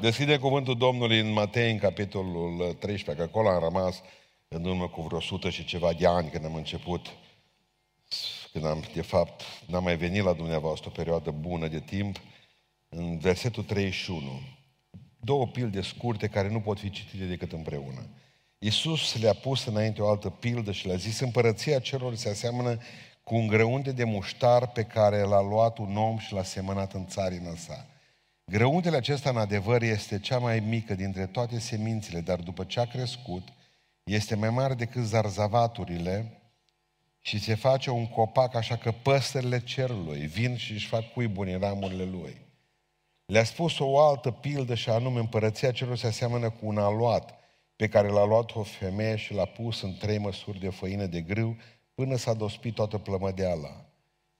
[0.00, 4.02] Deschide cuvântul Domnului în Matei, în capitolul 13, că acolo am rămas
[4.48, 7.06] în urmă cu vreo sută și ceva de ani când am început,
[8.52, 12.20] când am, de fapt, n-am mai venit la dumneavoastră o perioadă bună de timp,
[12.88, 14.40] în versetul 31.
[15.20, 18.08] Două pilde scurte care nu pot fi citite decât împreună.
[18.58, 22.78] Iisus le-a pus înainte o altă pildă și le-a zis, împărăția celor se aseamănă
[23.22, 27.06] cu un grăunte de muștar pe care l-a luat un om și l-a semănat în
[27.06, 27.86] țarina sa.
[28.50, 32.84] Grăuntele acesta, în adevăr, este cea mai mică dintre toate semințele, dar după ce a
[32.84, 33.48] crescut,
[34.04, 36.40] este mai mare decât zarzavaturile
[37.20, 41.60] și se face un copac așa că păsările cerului vin și își fac cuiburi în
[41.60, 42.40] ramurile lui.
[43.26, 47.34] Le-a spus o altă pildă și anume împărăția celor se aseamănă cu un aluat
[47.76, 51.20] pe care l-a luat o femeie și l-a pus în trei măsuri de făină de
[51.20, 51.56] grâu
[51.94, 53.84] până s-a dospit toată plămădeala.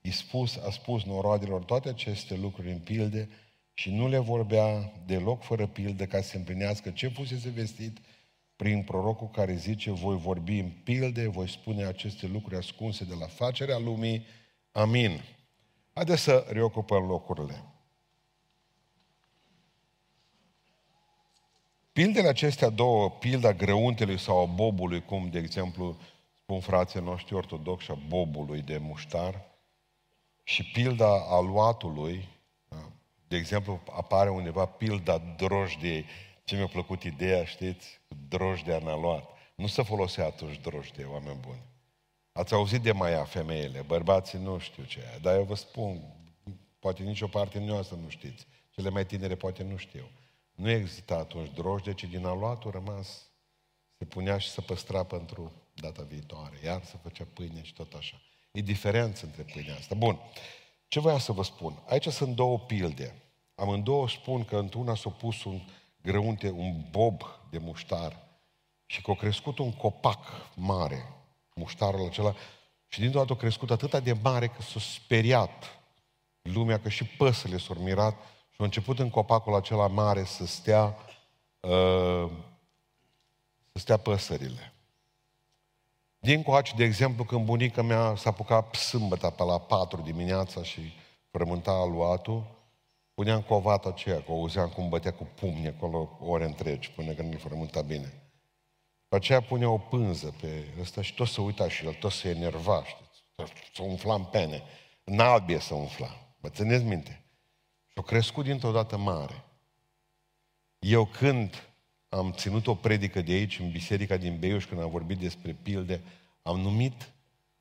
[0.00, 3.28] I spus, a spus noroadelor toate aceste lucruri în pilde
[3.78, 7.98] și nu le vorbea deloc fără pildă ca să se împlinească ce fusese vestit
[8.56, 13.26] prin prorocul care zice, voi vorbi în pilde, voi spune aceste lucruri ascunse de la
[13.26, 14.26] facerea lumii.
[14.72, 15.20] Amin.
[15.92, 17.64] Haideți să reocupăm locurile.
[21.92, 25.96] Pildele acestea două, pilda grăuntelui sau a bobului, cum de exemplu
[26.42, 29.44] spun frații noștri ortodoxi, a bobului de muștar,
[30.42, 32.37] și pilda aluatului, da,
[33.28, 36.04] de exemplu, apare undeva pilda drojdiei.
[36.44, 39.30] Ce mi-a plăcut ideea, știți, drojdea în aluat.
[39.54, 41.62] Nu se folosea atunci drojdie, oameni buni.
[42.32, 46.00] Ați auzit de mai femeile, bărbații nu știu ce e, dar eu vă spun,
[46.78, 48.46] poate nicio parte nu nu știți.
[48.70, 50.10] Cele mai tinere poate nu știu.
[50.54, 53.28] Nu exista atunci drojdie, ci din aluatul rămas
[53.98, 56.56] se punea și se păstra pentru data viitoare.
[56.64, 58.20] Iar se făcea pâine și tot așa.
[58.50, 59.94] E diferență între pâinea asta.
[59.94, 60.18] Bun.
[60.88, 61.82] Ce voiam să vă spun?
[61.86, 63.22] Aici sunt două pilde.
[63.54, 65.60] Amândouă spun că într-una s-a pus un
[66.02, 68.26] grăunte, un bob de muștar
[68.86, 71.14] și că a crescut un copac mare,
[71.54, 72.34] muștarul acela,
[72.86, 75.80] și dintr-o dată a crescut atât de mare că s-a speriat
[76.42, 78.14] lumea, că și păsările s-au mirat
[78.50, 80.96] și a început în copacul acela mare să stea,
[81.60, 82.30] uh,
[83.72, 84.72] să stea păsările.
[86.18, 90.80] Din coace, de exemplu, când bunica mea s-a apucat sâmbătă pe la 4 dimineața și
[91.30, 92.56] frământa aluatul,
[93.14, 97.32] puneam covata aceea, că o auzeam cum bătea cu pumni acolo ore întregi, până când
[97.32, 98.22] mi frământa bine.
[99.08, 102.28] Pe aceea punea o pânză pe ăsta și tot se uita și el, tot se
[102.28, 103.22] enerva, știți?
[103.74, 104.62] Să umfla în pene.
[105.04, 106.34] În albie să umfla.
[106.40, 107.24] Vă țineți minte?
[107.86, 109.44] Și o crescut dintr-o dată mare.
[110.78, 111.68] Eu când
[112.08, 116.02] am ținut o predică de aici, în biserica din Beiuș, când am vorbit despre pilde,
[116.42, 117.12] am numit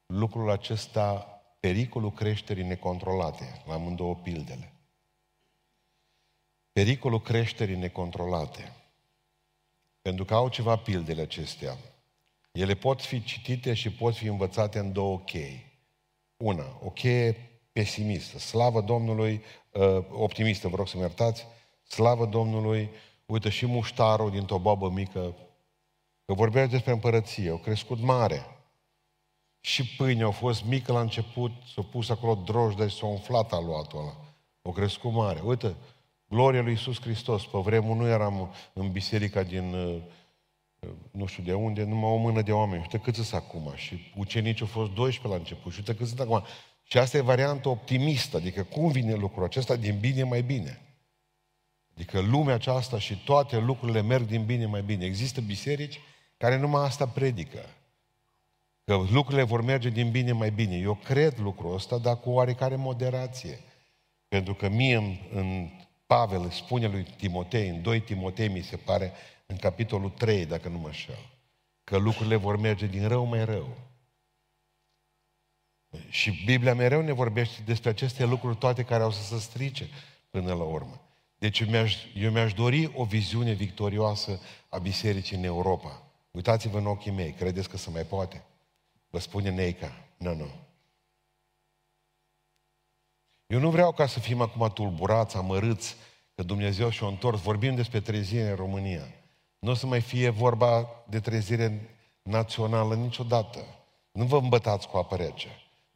[0.06, 4.74] lucrul acesta pericolul creșterii necontrolate, la amândouă pildele.
[6.72, 8.75] Pericolul creșterii necontrolate.
[10.02, 11.78] Pentru că au ceva pildele acestea.
[12.52, 15.66] Ele pot fi citite și pot fi învățate în două chei.
[16.38, 21.46] Una, o cheie pesimistă, slavă Domnului, uh, optimistă, vă rog să-mi iertați,
[21.88, 22.90] slavă Domnului,
[23.28, 25.36] Uite și muștarul dintr-o babă mică,
[26.26, 28.46] că vorbea despre împărăție, au crescut mare.
[29.60, 34.00] Și pâine au fost mică la început, s-au pus acolo drojdă și s-au umflat aluatul
[34.00, 34.16] ăla.
[34.62, 35.40] Au crescut mare.
[35.44, 35.76] Uite,
[36.30, 37.46] gloria lui Iisus Hristos.
[37.46, 40.02] Pe vremuri nu eram în biserica din uh,
[41.12, 42.82] nu știu de unde, numai o mână de oameni.
[42.82, 43.72] Uite cât sunt acum.
[43.76, 45.72] Și ucenicii au fost 12 la început.
[45.72, 46.44] Și uite cât sunt acum.
[46.84, 48.38] Și asta e varianta optimistă.
[48.38, 50.87] Adică cum vine lucrul acesta din bine mai bine.
[51.97, 55.06] Adică lumea aceasta și toate lucrurile merg din bine mai bine.
[55.06, 56.00] Există biserici
[56.38, 57.59] care numai asta predică.
[58.84, 60.75] Că lucrurile vor merge din bine mai bine.
[60.75, 63.59] Eu cred lucrul ăsta, dar cu oarecare moderație.
[64.28, 65.69] Pentru că mie în, în
[66.06, 69.12] Pavel spune lui Timotei, în 2 Timotei mi se pare,
[69.46, 71.30] în capitolul 3, dacă nu mă șel,
[71.84, 73.78] că lucrurile vor merge din rău mai rău.
[76.09, 79.90] Și Biblia mereu ne vorbește despre aceste lucruri toate care au să se strice
[80.30, 81.06] până la urmă.
[81.38, 84.39] Deci eu mi-aș, eu mi-aș dori o viziune victorioasă
[84.69, 86.01] a bisericii în Europa.
[86.31, 88.44] Uitați-vă în ochii mei, credeți că se mai poate?
[89.10, 90.48] Vă spune Neica, nu, nu.
[93.48, 95.95] Eu nu vreau ca să fim acum tulburați, amărâți,
[96.36, 97.42] că Dumnezeu și-o întors.
[97.42, 99.13] Vorbim despre trezire în România.
[99.60, 103.66] Nu o să mai fie vorba de trezire națională niciodată.
[104.12, 105.48] Nu vă îmbătați cu apă rece.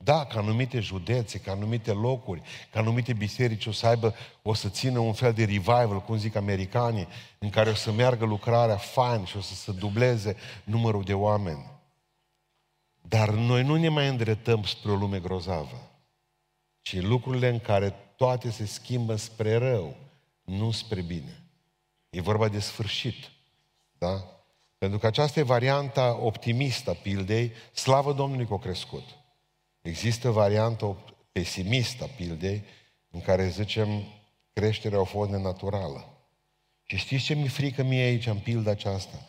[0.04, 4.70] Da, ca anumite județe, ca anumite locuri, ca anumite biserici o să aibă, o să
[4.70, 7.08] țină un fel de revival, cum zic americanii,
[7.40, 11.66] în care o să meargă lucrarea fain și o să se dubleze numărul de oameni.
[13.02, 15.92] Dar noi nu ne mai îndreptăm spre o lume grozavă,
[16.82, 19.96] ci lucrurile în care toate se schimbă spre rău,
[20.44, 21.44] nu spre bine.
[22.10, 23.32] E vorba de sfârșit.
[23.98, 24.26] Da?
[24.78, 29.04] Pentru că aceasta e varianta optimistă a pildei, slavă Domnului că a crescut.
[29.82, 30.98] Există varianta
[31.32, 32.64] pesimistă a pildei,
[33.12, 34.04] în care zicem
[34.54, 36.06] creșterea a fost nenaturală.
[36.84, 39.26] Și știți ce mi frică mie aici, în pilda aceasta?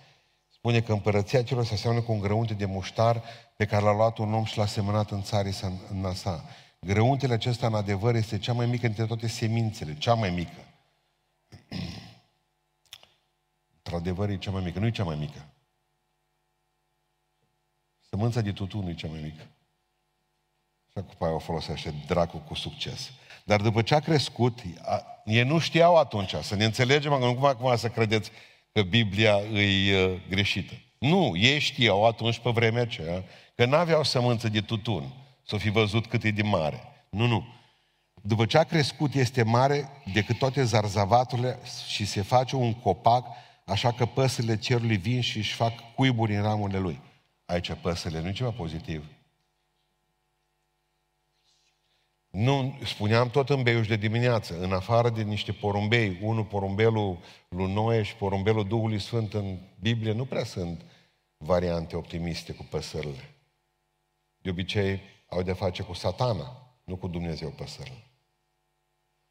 [0.48, 3.22] Spune că împărăția celor se aseamnă cu un grăunte de muștar
[3.56, 5.54] pe care l-a luat un om și l-a semănat în țarii
[5.90, 6.44] în nasa.
[6.80, 10.66] Grăuntele acesta, în adevăr, este cea mai mică dintre toate semințele, cea mai mică.
[13.76, 14.78] Într-adevăr, e cea mai mică.
[14.78, 15.48] Nu e cea mai mică.
[18.00, 19.46] Sămânța de tutun e cea mai mică.
[20.94, 23.10] Și acum o folosește dracu cu succes.
[23.44, 24.58] Dar după ce a crescut,
[25.24, 28.30] ei nu știau atunci, să ne înțelegem, nu cum acum să credeți
[28.72, 30.72] că Biblia e uh, greșită.
[30.98, 33.24] Nu, ei știau atunci, pe vremea aceea,
[33.54, 35.12] că n-aveau sămânță de tutun,
[35.46, 36.80] să fi văzut cât e de mare.
[37.10, 37.44] Nu, nu.
[38.22, 43.26] După ce a crescut, este mare decât toate zarzavaturile și se face un copac,
[43.66, 47.00] așa că păsările cerului vin și își fac cuiburi în ramurile lui.
[47.44, 49.04] Aici păsările nu e ceva pozitiv.
[52.32, 57.18] Nu, spuneam tot în Beiuș de dimineață, în afară de niște porumbei, unul porumbelul
[57.48, 60.84] lui Noe și porumbelul Duhului Sfânt în Biblie, nu prea sunt
[61.36, 63.34] variante optimiste cu păsările.
[64.38, 68.06] De obicei au de face cu satana, nu cu Dumnezeu păsările.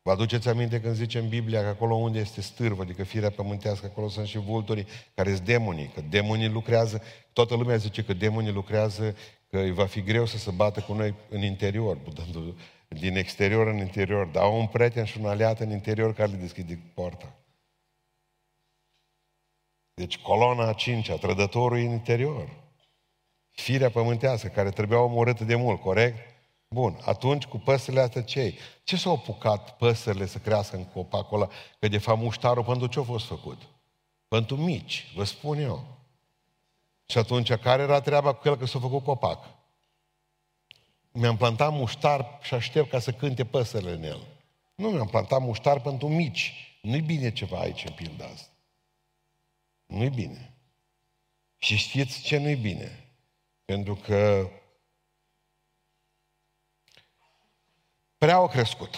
[0.01, 3.85] Vă aduceți aminte când zice în Biblia că acolo unde este stârvă, adică firea pământească,
[3.85, 7.01] acolo sunt și vulturii care sunt demonii, că demonii lucrează,
[7.33, 9.15] toată lumea zice că demonii lucrează,
[9.47, 11.97] că îi va fi greu să se bată cu noi în interior,
[12.99, 16.37] din exterior în interior, dar au un prieten și un aliat în interior care le
[16.37, 17.35] deschide poarta.
[19.93, 22.49] Deci coloana a cincea, trădătorul în interior.
[23.49, 26.17] Firea pământească, care trebuia omorâtă de mult, corect?
[26.67, 28.57] Bun, atunci cu păsările astea cei?
[28.83, 31.49] Ce s-au apucat păsările să crească în copacul ăla?
[31.79, 33.61] Că de fapt muștarul pentru ce a fost făcut?
[34.27, 35.83] Pentru mici, vă spun eu.
[37.05, 39.60] Și atunci, care era treaba cu el că s-a făcut copac?
[41.11, 44.27] Mi-am plantat muștar și aștept ca să cânte păsările în el.
[44.75, 46.77] Nu mi-am plantat muștar pentru mici.
[46.81, 48.51] Nu-i bine ceva aici în pilda asta.
[49.85, 50.53] Nu-i bine.
[51.57, 53.13] Și știți ce nu-i bine?
[53.65, 54.49] Pentru că
[58.17, 58.95] prea au crescut.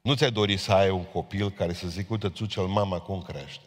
[0.00, 3.22] Nu ți-ai dori să ai un copil care să zic, uite, tu cel mama cum
[3.22, 3.64] crește.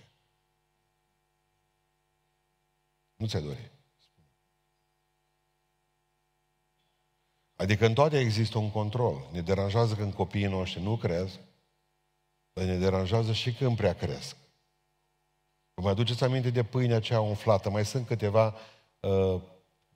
[3.15, 3.70] Nu ți-ai dori.
[7.61, 9.27] Adică în toate există un control.
[9.31, 11.39] Ne deranjează când copiii noștri nu cresc,
[12.53, 14.35] dar ne deranjează și când prea cresc.
[15.73, 17.69] Vă mai aduceți aminte de pâinea aceea umflată?
[17.69, 18.55] Mai sunt câteva
[18.99, 19.41] uh,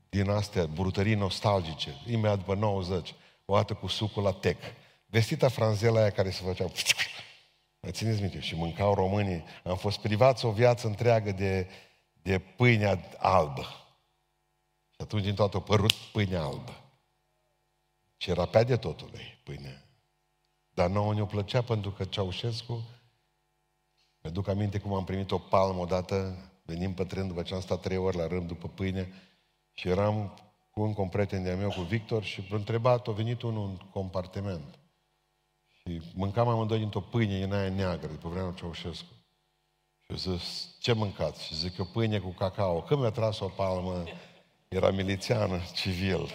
[0.10, 3.14] din astea, brutării nostalgice, imediat după 90,
[3.46, 4.58] o dată cu sucul la tec.
[5.06, 6.66] Vestita franzela aia care se făcea...
[7.82, 8.40] Mai țineți minte?
[8.40, 9.44] Și mâncau românii.
[9.64, 11.70] Am fost privați o viață întreagă de,
[12.14, 13.62] de pâine albă.
[14.90, 16.85] Și atunci din toată a părut pâine albă.
[18.18, 19.86] Și era pe de totului pâine.
[20.74, 22.84] Dar nouă ne-o plăcea pentru că Ceaușescu,
[24.22, 27.62] mi duc aminte cum am primit o palmă odată, venim pe tren după ce am
[27.62, 29.14] stat trei ori la rând după pâine,
[29.74, 30.34] și eram
[30.72, 34.80] cu un un prieten de meu, cu Victor, și întrebat, a venit unul în compartiment.
[35.68, 39.14] Și mâncam amândoi dintr-o pâine în aia neagră, după vremea Ceaușescu.
[40.00, 41.46] Și eu zis, ce mâncați?
[41.46, 42.82] Și zic, o pâine cu cacao.
[42.82, 44.04] Când mi-a tras o palmă,
[44.68, 46.30] era milițiană, civil.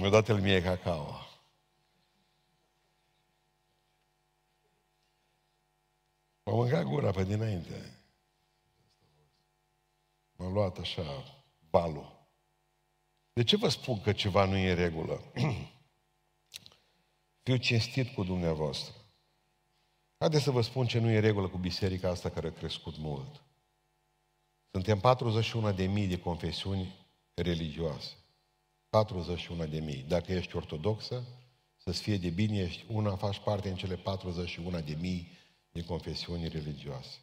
[0.00, 1.26] Mi-a dat el mie cacao.
[6.42, 7.98] M-a mâncat gura pe dinainte.
[10.36, 11.02] M-a luat așa
[11.70, 12.28] balul.
[13.32, 15.22] De ce vă spun că ceva nu e în regulă?
[17.44, 18.94] Fiu cinstit cu dumneavoastră.
[20.18, 22.96] Haideți să vă spun ce nu e în regulă cu biserica asta care a crescut
[22.96, 23.42] mult.
[24.70, 26.94] Suntem 41 de mii de confesiuni
[27.34, 28.19] religioase.
[28.90, 30.04] 41 de mii.
[30.08, 31.24] Dacă ești ortodoxă,
[31.76, 35.38] să-ți fie de bine, ești una, faci parte în cele 41 de mii
[35.70, 37.18] de confesiuni religioase.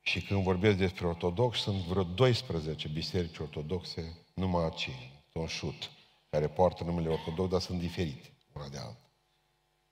[0.00, 5.90] Și când vorbesc despre ortodox, sunt vreo 12 biserici ortodoxe, numai acei, Tonșut,
[6.30, 9.10] care poartă numele ortodox, dar sunt diferite una de alta.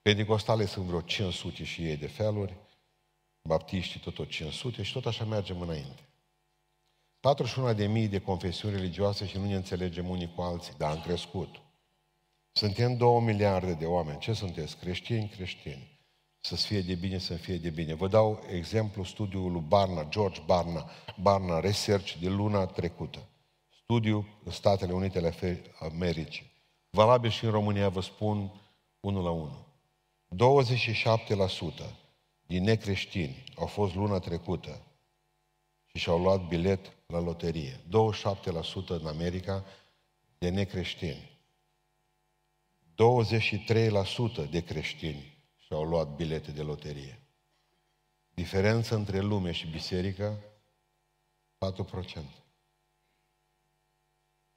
[0.03, 2.57] Pentecostale sunt vreo 500 și ei de feluri,
[3.43, 6.12] baptiștii tot o 500 și tot așa mergem înainte.
[7.23, 11.01] 41 de mii de confesiuni religioase și nu ne înțelegem unii cu alții, dar am
[11.01, 11.49] crescut.
[12.53, 14.19] Suntem două miliarde de oameni.
[14.19, 14.77] Ce sunteți?
[14.77, 15.93] Creștini, creștini
[16.41, 17.95] să fie de bine, să fie de bine.
[17.95, 23.29] Vă dau exemplu studiul lui Barna, George Barna, Barna Research de luna trecută.
[23.83, 26.53] Studiu în Statele Unite ale Americii.
[26.91, 28.61] Valabil și în România, vă spun
[29.01, 29.65] unul la unul.
[31.85, 31.95] 27%
[32.47, 34.81] din necreștini au fost luna trecută
[35.87, 37.73] și și-au luat bilet la loterie.
[37.73, 37.83] 27%
[38.87, 39.65] în America
[40.39, 41.31] de necreștini.
[44.47, 47.23] 23% de creștini și-au luat bilete de loterie.
[48.35, 50.39] Diferența între lume și biserică,
[51.59, 52.43] 4%.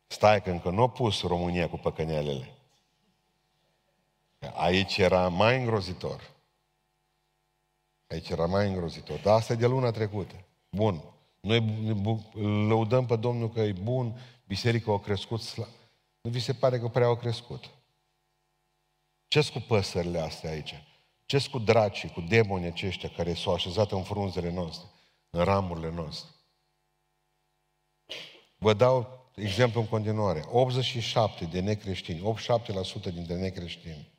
[0.07, 2.49] Stai că încă nu a pus România cu păcănealele.
[4.53, 6.33] Aici era mai îngrozitor.
[8.07, 9.19] Aici era mai îngrozitor.
[9.19, 10.35] Dar asta e de luna trecută.
[10.69, 11.14] Bun.
[11.45, 11.59] Noi
[12.67, 15.55] lăudăm pe Domnul că e bun, biserica a crescut.
[16.21, 17.69] Nu vi se pare că prea au crescut?
[19.27, 20.73] ce cu păsările astea aici?
[21.25, 24.87] ce cu dracii, cu demonii aceștia care s-au așezat în frunzele noastre,
[25.29, 26.29] în ramurile noastre?
[28.57, 30.43] Vă dau exemplu în continuare.
[30.51, 32.35] 87 de necreștini,
[33.09, 34.11] 87% dintre necreștini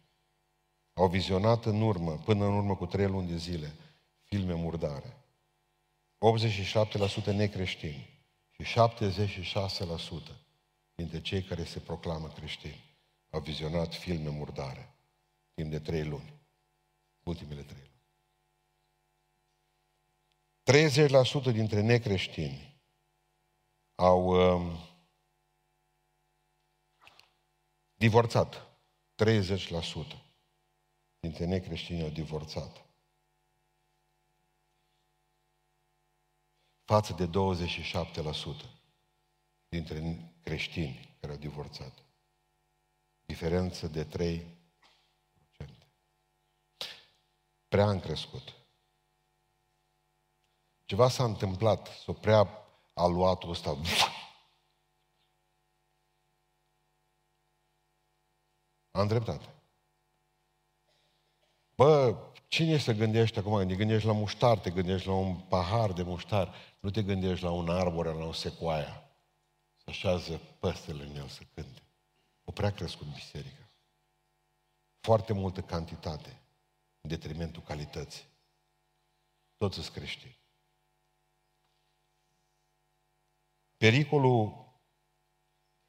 [0.94, 3.74] au vizionat în urmă, până în urmă cu trei luni de zile,
[4.22, 5.25] filme murdare.
[6.32, 10.46] 87% necreștini și 76%
[10.94, 12.84] dintre cei care se proclamă creștini
[13.30, 14.96] au vizionat filme murdare
[15.54, 16.32] timp de trei luni.
[17.22, 17.94] Ultimele trei luni.
[21.50, 22.80] 30% dintre necreștini
[23.94, 24.78] au um,
[27.94, 28.66] divorțat.
[29.24, 30.26] 30%
[31.20, 32.85] dintre necreștini au divorțat.
[36.86, 37.30] Față de 27%
[39.68, 42.04] dintre creștini care au divorțat.
[43.24, 44.56] Diferență de 3%.
[47.68, 48.54] Prea am crescut.
[50.84, 52.48] Ceva s-a întâmplat, s-o prea
[52.94, 53.76] aluatul ăsta.
[58.90, 59.54] Am dreptate.
[61.74, 62.16] Bă,
[62.48, 63.66] cine se gândește acum?
[63.66, 67.50] Te gândești la muștar, te gândești la un pahar de muștar, nu te gândești la
[67.50, 69.10] un arbore, la o secoaia.
[69.76, 71.82] Să așează păstele în el să cânte.
[72.44, 73.70] O prea crescut biserica.
[75.00, 76.40] Foarte multă cantitate
[77.00, 78.24] în detrimentul calității.
[79.56, 80.38] Toți sunt creștini.
[83.76, 84.66] Pericolul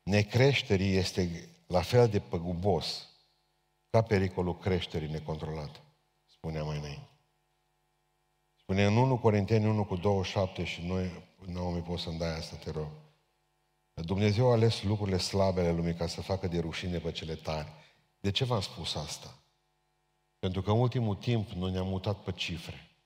[0.03, 3.09] necreșterii este la fel de păgubos
[3.89, 5.79] ca pericolul creșterii necontrolate,
[6.47, 7.09] spunea mai înainte.
[8.55, 11.11] Spune în 1 Corinteni 1 cu 27 și noi,
[11.45, 12.87] nu mai poți să-mi dai asta, te rog.
[13.93, 17.67] Dumnezeu a ales lucrurile slabe ale lumii ca să facă de rușine pe cele tari.
[18.19, 19.39] De ce v-am spus asta?
[20.39, 22.97] Pentru că în ultimul timp noi ne-am mutat pe cifre,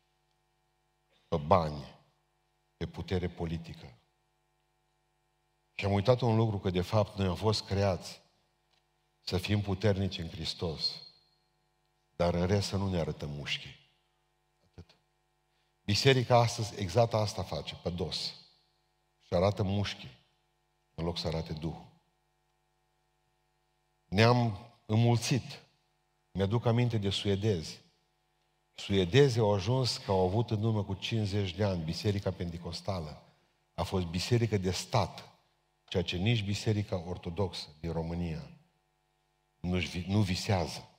[1.28, 1.86] pe bani,
[2.78, 3.94] pe putere politică.
[5.74, 8.22] Și am uitat un lucru, că de fapt noi am fost creați
[9.22, 11.11] să fim puternici în Hristos,
[12.22, 13.76] dar în rest să nu ne arătăm mușchii.
[14.70, 14.96] Atât.
[15.86, 18.34] Biserica astăzi exact asta face, pe dos.
[19.22, 20.18] Și arată mușchii,
[20.96, 21.86] în loc să arate Duhul.
[24.06, 25.62] Ne-am înmulțit.
[26.32, 27.80] Mi-aduc aminte de suedezi.
[28.74, 33.22] Suedezii au ajuns că au avut în urmă cu 50 de ani Biserica Pentecostală.
[33.74, 35.30] A fost biserică de stat,
[35.88, 38.50] ceea ce nici Biserica Ortodoxă din România
[39.60, 40.91] nu, nu visează.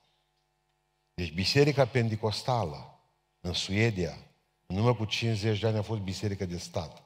[1.13, 2.99] Deci Biserica Pentecostală
[3.39, 4.17] în Suedia,
[4.65, 7.03] în urmă cu 50 de ani a fost biserică de stat.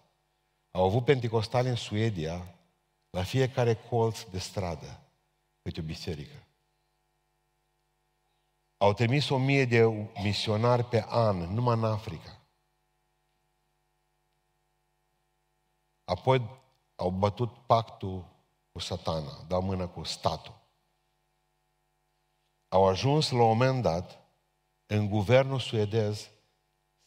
[0.72, 2.56] Au avut pentecostale în Suedia,
[3.10, 5.00] la fiecare colț de stradă,
[5.62, 6.48] câte o biserică.
[8.78, 9.84] Au trimis o mie de
[10.24, 12.42] misionari pe an, numai în Africa.
[16.04, 16.62] Apoi
[16.96, 18.26] au bătut pactul
[18.72, 20.57] cu satana, dau mână cu statul
[22.77, 24.19] au ajuns la un moment dat
[24.86, 26.29] în guvernul suedez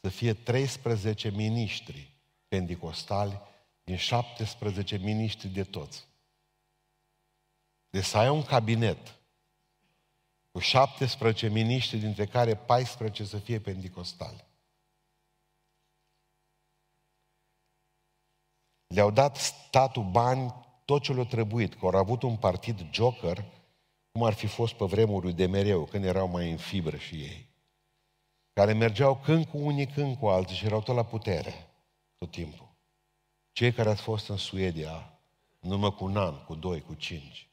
[0.01, 2.13] să fie 13 miniștri
[2.47, 3.39] pentecostali
[3.83, 6.07] din 17 miniștri de toți.
[7.89, 9.19] Deci să ai un cabinet
[10.51, 14.45] cu 17 miniștri, dintre care 14 să fie pentecostali.
[18.87, 20.53] Le-au dat statul bani
[20.85, 23.60] tot ce le-a trebuit, că au avut un partid joker
[24.11, 27.49] cum ar fi fost pe vremuri de mereu, când erau mai în fibră și ei,
[28.53, 31.69] care mergeau când cu unii, când cu alții și erau tot la putere,
[32.17, 32.69] tot timpul.
[33.51, 35.19] Cei care ați fost în Suedia,
[35.59, 37.49] numai cu un an, cu doi, cu cinci.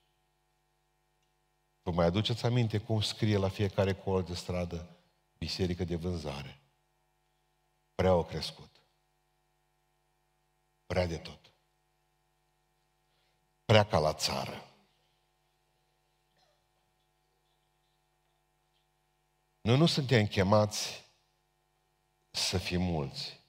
[1.83, 4.97] Vă mai aduceți aminte cum scrie la fiecare colț de stradă
[5.39, 6.61] biserică de vânzare?
[7.95, 8.71] Prea au crescut.
[10.87, 11.53] Prea de tot.
[13.65, 14.68] Prea ca la țară.
[19.69, 21.05] Noi nu suntem chemați
[22.31, 23.41] să fim mulți.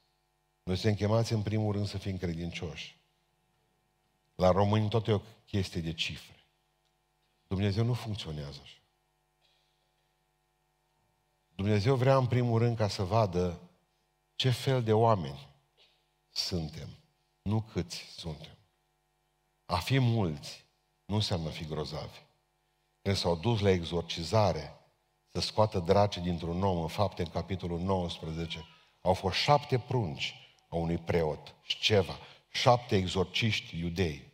[0.63, 2.99] Noi suntem chemați în primul rând să fim credincioși.
[4.35, 6.45] La români tot e o chestie de cifre.
[7.47, 8.77] Dumnezeu nu funcționează așa.
[11.55, 13.59] Dumnezeu vrea în primul rând ca să vadă
[14.35, 15.47] ce fel de oameni
[16.29, 16.89] suntem,
[17.41, 18.57] nu câți suntem.
[19.65, 20.65] A fi mulți
[21.05, 22.19] nu înseamnă a fi grozavi.
[23.01, 24.78] Când s-au dus la exorcizare,
[25.31, 28.65] să scoată drace dintr-un om, în fapte, în capitolul 19,
[29.01, 30.36] au fost șapte prunci
[30.69, 32.17] a unui preot, ceva,
[32.50, 34.27] șapte exorciști iudei.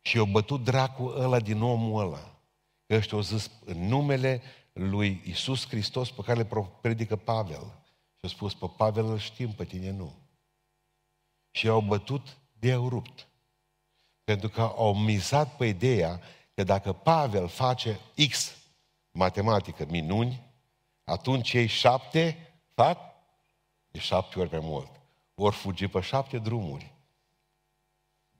[0.00, 2.38] Și au bătut dracul ăla din omul ăla.
[2.86, 6.48] Că ăștia au zis în numele lui Isus Hristos pe care le
[6.80, 7.82] predică Pavel.
[8.14, 10.14] Și au spus, pe Pavel îl știm, pe tine nu.
[11.50, 13.28] Și au bătut de au rupt.
[14.24, 16.20] Pentru că au mizat pe ideea
[16.54, 18.56] că dacă Pavel face X
[19.14, 20.52] matematică, minuni,
[21.04, 22.98] atunci ei șapte fac
[23.88, 24.90] de șapte ori mai mult.
[25.34, 26.94] Vor fugi pe șapte drumuri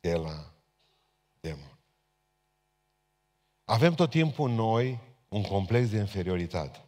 [0.01, 0.53] de la
[1.41, 1.79] demon.
[3.65, 6.85] Avem tot timpul noi un complex de inferioritate.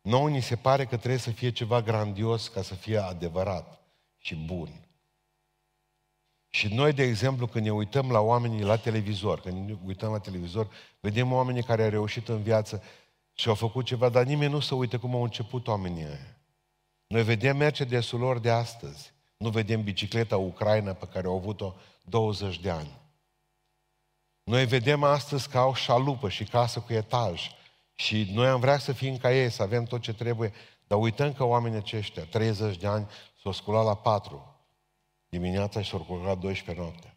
[0.00, 3.82] Noi ni se pare că trebuie să fie ceva grandios ca să fie adevărat
[4.18, 4.89] și bun.
[6.50, 10.18] Și noi, de exemplu, când ne uităm la oamenii la televizor, când ne uităm la
[10.18, 12.82] televizor, vedem oamenii care au reușit în viață
[13.34, 16.36] și au făcut ceva, dar nimeni nu se uită cum au început oamenii ăia.
[17.06, 19.12] Noi vedem Mercedesul lor de astăzi.
[19.36, 22.98] Nu vedem bicicleta Ucraina pe care au avut-o 20 de ani.
[24.42, 27.50] Noi vedem astăzi că au șalupă și casă cu etaj.
[27.94, 30.52] Și noi am vrea să fim ca ei, să avem tot ce trebuie.
[30.86, 33.06] Dar uităm că oamenii aceștia, 30 de ani,
[33.42, 34.59] s-au sculat la 4
[35.30, 37.14] dimineața și s-au culcat 12 noaptea.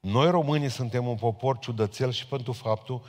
[0.00, 3.02] Noi românii suntem un popor ciudățel și pentru faptul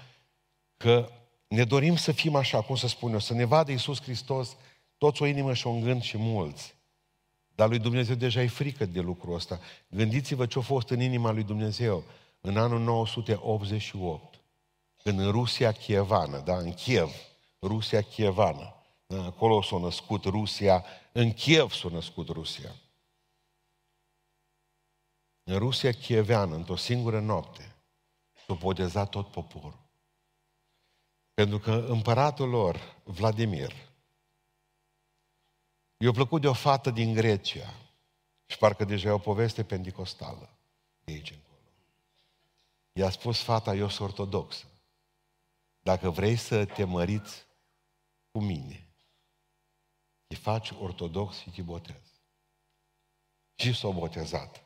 [0.78, 1.10] că
[1.48, 4.58] ne dorim să fim așa, cum să spun eu, să ne vadă Iisus Hristos
[4.98, 6.76] toți o inimă și un gând și mulți.
[7.56, 9.60] Dar lui Dumnezeu deja e frică de lucrul ăsta.
[9.90, 12.04] Gândiți-vă ce a fost în inima lui Dumnezeu
[12.42, 14.42] în anul 988,
[15.04, 17.10] când în Rusia Chievană, da, în Kiev,
[17.62, 18.81] Rusia Chievană, da,
[19.20, 22.76] acolo s-a născut Rusia, în Kiev s-a născut Rusia.
[25.44, 27.76] În Rusia Chieveană, într-o singură noapte,
[28.48, 29.80] s-a botezat tot poporul.
[31.34, 33.74] Pentru că împăratul lor, Vladimir,
[35.98, 37.74] i-a plăcut de o fată din Grecia
[38.46, 40.50] și parcă deja e o poveste pentecostală
[41.04, 41.60] de aici încolo.
[42.94, 44.66] I-a spus fata, eu sunt ortodoxă.
[45.80, 47.46] Dacă vrei să te măriți
[48.32, 48.91] cu mine,
[50.32, 52.22] te faci ortodox și te botezi.
[53.56, 54.64] Și s-a botezat.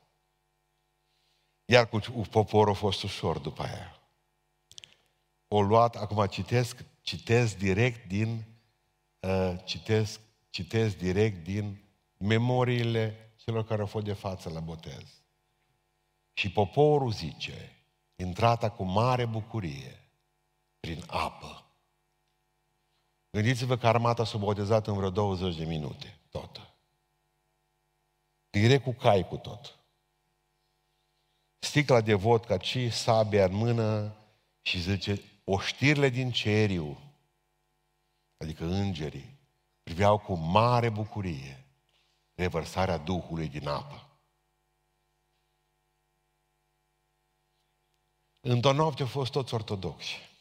[1.66, 2.00] Iar cu
[2.30, 4.00] poporul a fost ușor după aia.
[5.48, 8.46] O luat, acum citesc, citesc direct din,
[9.20, 11.84] uh, citesc, citesc direct din
[12.18, 15.22] memoriile celor care au fost de față la botez.
[16.34, 20.10] Și poporul zice, intrata cu mare bucurie
[20.80, 21.65] prin apă.
[23.36, 26.76] Gândiți-vă că armata s-a botezat în vreo 20 de minute, tot.
[28.50, 29.80] Direct cu cai cu tot.
[31.60, 34.16] Sticla de vodka, ci sabia în mână
[34.62, 36.98] și zice, oștirile din ceriu,
[38.38, 39.38] adică îngerii,
[39.84, 41.66] priveau cu mare bucurie
[42.34, 44.10] revărsarea Duhului din apă.
[48.42, 50.35] Într-o noapte au fost toți ortodoxi.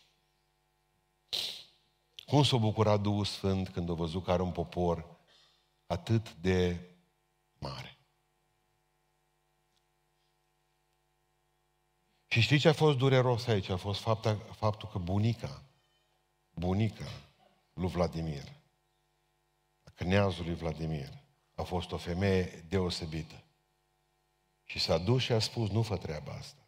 [2.34, 5.16] Cum s-a bucurat Duhul Sfânt când a văzut că are un popor
[5.86, 6.80] atât de
[7.58, 7.98] mare?
[12.26, 13.68] Și știți ce a fost dureros aici?
[13.68, 15.62] A fost fapta, faptul că bunica,
[16.50, 17.04] bunica
[17.72, 18.52] lui Vladimir,
[20.38, 21.08] lui Vladimir,
[21.54, 23.44] a fost o femeie deosebită.
[24.64, 26.66] Și s-a dus și a spus, nu fă treaba asta,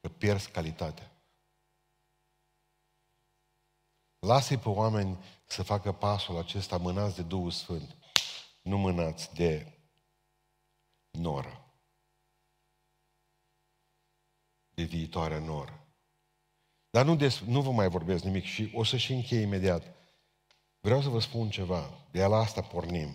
[0.00, 1.11] că pierzi calitatea.
[4.26, 7.96] Lasă-i pe oameni să facă pasul acesta mânați de Duhul Sfânt,
[8.62, 9.72] nu mânați de
[11.10, 11.64] noră.
[14.74, 15.86] De viitoarea noră.
[16.90, 19.82] Dar nu, des, nu vă mai vorbesc nimic și o să și închei imediat.
[20.80, 21.90] Vreau să vă spun ceva.
[22.10, 23.14] De la asta pornim.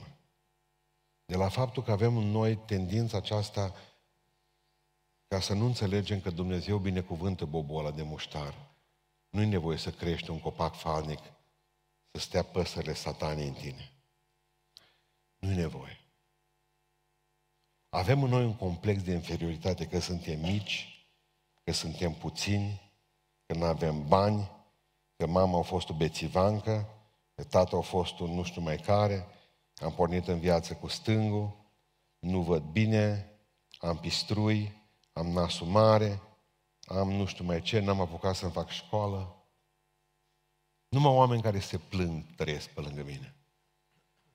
[1.26, 3.76] De la faptul că avem în noi tendința aceasta
[5.28, 8.68] ca să nu înțelegem că Dumnezeu binecuvântă bobola de muștar
[9.38, 11.20] nu e nevoie să crești un copac falnic,
[12.12, 13.92] să stea păsările satanii în tine.
[15.38, 16.00] Nu e nevoie.
[17.90, 21.08] Avem în noi un complex de inferioritate că suntem mici,
[21.64, 22.92] că suntem puțini,
[23.46, 24.52] că nu avem bani,
[25.16, 26.90] că mama a fost o bețivancă,
[27.36, 29.28] că tatăl a fost un nu știu mai care,
[29.76, 31.58] am pornit în viață cu stângul,
[32.20, 33.32] nu văd bine,
[33.78, 36.22] am pistrui, am nasul mare,
[36.88, 39.36] am nu știu mai ce, n-am apucat să-mi fac școală.
[40.90, 43.36] Numai oameni care se plâng trăiesc pe lângă mine.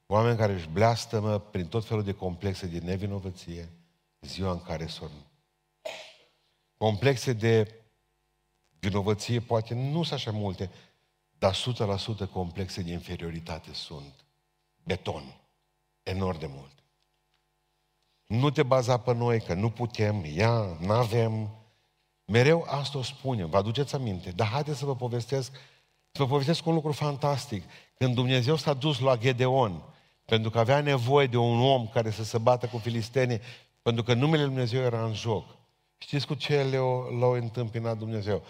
[0.07, 3.73] Oameni care își bleastă prin tot felul de complexe de nevinovăție
[4.21, 5.27] ziua în care sunt.
[6.77, 7.83] Complexe de
[8.79, 10.71] vinovăție, poate nu sunt așa multe,
[11.39, 11.55] dar
[12.27, 14.25] 100% complexe de inferioritate sunt.
[14.85, 15.41] Beton.
[16.03, 16.73] Enorm de mult.
[18.27, 21.62] Nu te baza pe noi, că nu putem, ia, nu avem.
[22.25, 24.31] Mereu asta o spunem, vă aduceți aminte.
[24.31, 25.53] Dar haideți să vă povestesc,
[26.13, 27.63] să vă povestesc un lucru fantastic.
[27.95, 29.83] Când Dumnezeu s-a dus la Gedeon,
[30.25, 33.41] pentru că avea nevoie de un om care să se bată cu filistenii,
[33.83, 35.45] pentru că numele Lui Dumnezeu era în joc.
[35.99, 36.63] Știți cu ce
[37.21, 38.43] l-a întâmpinat Dumnezeu?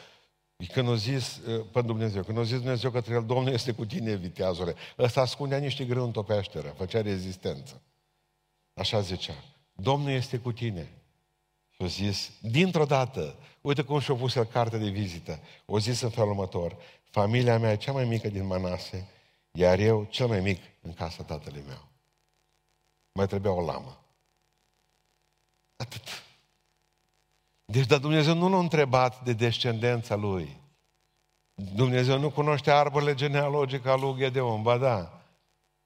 [0.72, 3.84] Când a zis uh, pe Dumnezeu, când a zis Dumnezeu către el, Domnul este cu
[3.84, 4.74] tine, viteazule.
[4.98, 7.82] Ăsta ascundea niște grâu într-o peșteră, făcea rezistență.
[8.74, 9.34] Așa zicea.
[9.72, 11.01] Domnul este cu tine.
[11.82, 15.38] Și a zis, dintr-o dată, uite cum și-a pus el carte de vizită.
[15.66, 16.76] O zis în felul următor,
[17.10, 19.08] familia mea e cea mai mică din Manase,
[19.52, 21.88] iar eu cel mai mic în casa tatălui meu.
[23.12, 24.00] Mai trebuia o lamă.
[25.76, 26.02] Atât.
[27.64, 30.60] Deci, dar Dumnezeu nu l-a întrebat de descendența lui.
[31.54, 35.21] Dumnezeu nu cunoște arborele genealogic al lui Gedeon, ba da.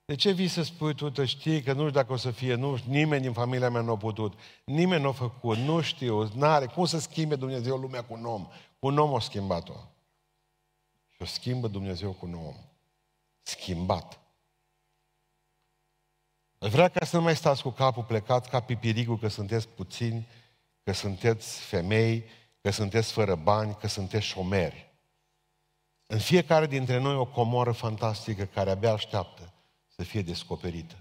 [0.07, 2.55] De ce vii să spui tu, că știi că nu știu dacă o să fie,
[2.55, 6.31] nu știu, nimeni din familia mea nu a putut, nimeni nu a făcut, nu știu,
[6.35, 8.47] n-are, cum să schimbe Dumnezeu lumea cu un om?
[8.79, 9.75] Cu un om a schimbat-o.
[11.11, 12.55] Și o schimbă Dumnezeu cu un om.
[13.43, 14.21] Schimbat.
[16.59, 20.29] Vreau ca să nu mai stați cu capul plecat ca pipirigul că sunteți puțini,
[20.83, 22.25] că sunteți femei,
[22.61, 24.95] că sunteți fără bani, că sunteți șomeri.
[26.07, 29.51] În fiecare dintre noi o comoră fantastică care abia așteaptă
[29.97, 30.97] să fie descoperită.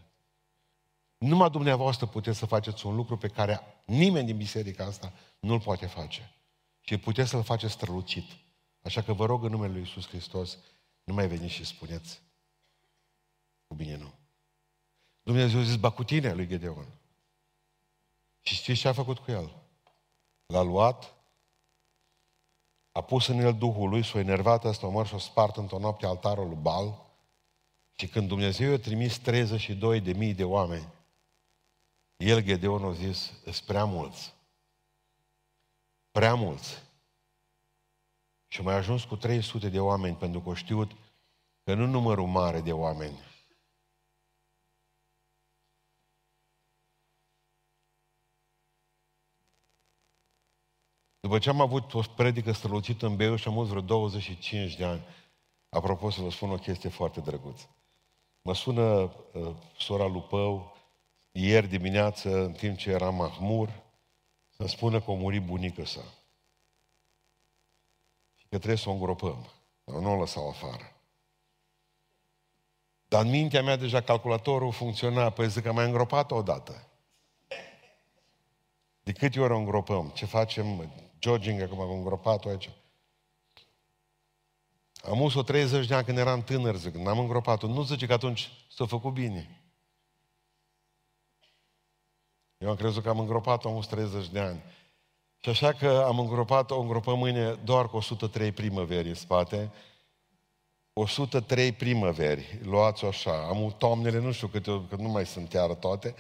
[1.17, 5.85] Numai dumneavoastră puteți să faceți un lucru pe care nimeni din biserica asta nu-l poate
[5.85, 6.35] face.
[6.81, 8.31] Și puteți să-l faceți strălucit.
[8.81, 10.57] Așa că vă rog în numele Lui Iisus Hristos,
[11.03, 12.21] nu mai veniți și spuneți
[13.67, 14.13] cu bine nu.
[15.23, 16.87] Dumnezeu a zis, ba cu tine, lui Gedeon.
[18.41, 19.55] Și știți ce a făcut cu el?
[20.45, 21.13] L-a luat,
[22.91, 26.05] a pus în el Duhul lui, s-a enervat ăsta omor și a spart într-o noapte
[26.05, 27.04] altarul lui Bal.
[27.95, 30.93] Și când Dumnezeu i-a trimis 32 de mii de oameni,
[32.17, 34.33] el, Gedeon, a zis, sunt prea mulți.
[36.11, 36.83] Prea mulți.
[38.47, 40.91] Și mai ajuns cu 300 de oameni, pentru că știut
[41.63, 43.19] că nu numărul mare de oameni
[51.25, 54.85] După ce am avut o predică strălucită în Beiu și am avut vreo 25 de
[54.85, 55.05] ani,
[55.69, 57.69] apropo să vă spun o chestie foarte drăguță.
[58.45, 58.83] Mă sună
[59.33, 60.75] uh, sora Lupău
[61.31, 63.83] ieri dimineață, în timp ce era mahmur,
[64.57, 66.01] să spună că a murit bunică sa.
[68.35, 69.47] Și că trebuie să o îngropăm.
[69.83, 70.95] Dar nu o lăsau afară.
[73.07, 76.87] Dar în mintea mea deja calculatorul funcționa, păi zic că am mai îngropat-o odată.
[79.03, 80.09] De câte ori o îngropăm?
[80.09, 80.91] Ce facem?
[81.19, 82.69] jogging, acum am îngropat-o aici.
[85.09, 87.67] Am us-o 30 de ani când eram tânăr, zic, n-am îngropat-o.
[87.67, 89.61] Nu zice că atunci s-a făcut bine.
[92.57, 94.63] Eu am crezut că am îngropat-o, am 30 de ani.
[95.39, 99.71] Și așa că am îngropat-o, o îngropăm mâine doar cu 103 primăveri în spate.
[100.93, 103.47] 103 primăveri, luați-o așa.
[103.47, 106.15] Am toamnele, nu știu câte, că nu mai sunt chiar toate,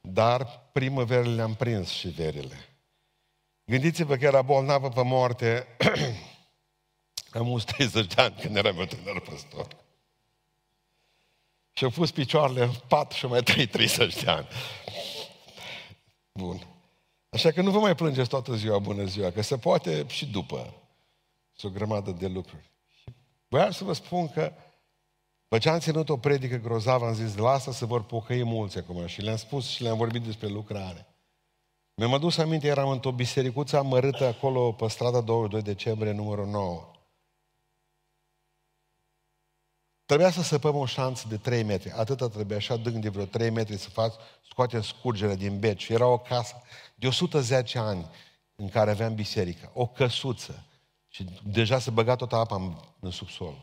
[0.00, 2.56] dar primăverile le-am prins și verile.
[3.64, 5.66] Gândiți-vă că era bolnavă pe moarte
[7.38, 9.66] am 30 de ani când eram eu tânăr păstor.
[11.72, 14.46] Și au pus picioarele în pat și mai trăit 30 de ani.
[16.32, 16.66] Bun.
[17.28, 20.74] Așa că nu vă mai plângeți toată ziua, bună ziua, că se poate și după.
[21.52, 22.70] Sunt o grămadă de lucruri.
[23.48, 24.52] Voiam să vă spun că
[25.42, 29.06] după ce am ținut o predică grozavă, am zis, lasă să vor pocăi mulți acum.
[29.06, 31.06] Și le-am spus și le-am vorbit despre lucrare.
[31.94, 36.90] Mi-am adus aminte, eram într-o bisericuță amărâtă acolo pe strada 22 decembrie, numărul 9.
[40.10, 41.90] Trebuia să săpăm o șanță de 3 metri.
[41.90, 44.12] Atâta trebuia, așa adânc de vreo 3 metri să faci,
[44.48, 45.88] scoatem scurgere din beci.
[45.88, 46.62] Era o casă
[46.94, 48.06] de 110 ani
[48.54, 49.70] în care aveam biserică.
[49.74, 50.66] O căsuță.
[51.08, 53.54] Și deja se băga toată apa în, în subsol.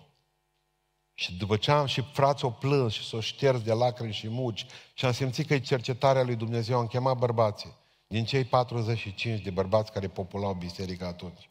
[1.13, 4.65] Și după ce am și frați o plâns și s-o șters de lacrimi și muci
[4.93, 7.75] și am simțit că e cercetarea lui Dumnezeu, am chemat bărbații
[8.07, 11.49] din cei 45 de bărbați care populau biserica atunci.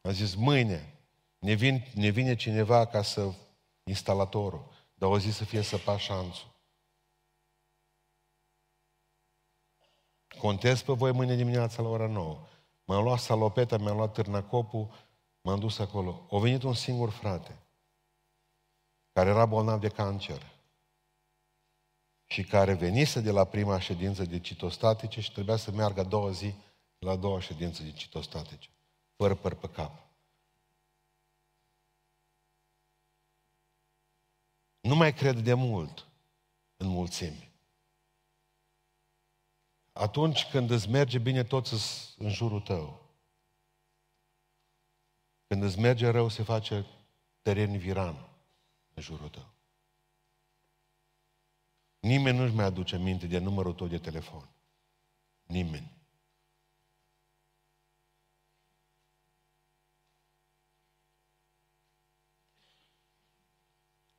[0.00, 0.94] Am zis, mâine
[1.38, 3.32] ne, vin, ne vine cineva ca să,
[3.84, 6.50] instalatorul, dar o zi să fie săpat șanțul.
[10.38, 12.46] Contez pe voi mâine dimineața la ora 9.
[12.84, 14.90] M-am luat salopeta, mi-am luat târnacopul,
[15.40, 16.26] m-am dus acolo.
[16.30, 17.58] A venit un singur frate,
[19.12, 20.50] care era bolnav de cancer
[22.26, 26.30] și care venise de la prima ședință de citostatice și trebuia să meargă a doua
[26.30, 26.54] zi
[26.98, 28.68] la a doua ședință de citostatice,
[29.16, 30.11] fără păr pe cap.
[34.82, 36.06] Nu mai cred de mult
[36.76, 37.50] în mulțimi.
[39.92, 41.74] Atunci când îți merge bine, toți
[42.18, 43.10] în jurul tău.
[45.46, 46.86] Când îți merge rău, se face
[47.42, 48.28] teren viran
[48.94, 49.52] în jurul tău.
[51.98, 54.48] Nimeni nu-și mai aduce minte de numărul tău de telefon.
[55.42, 56.01] Nimeni.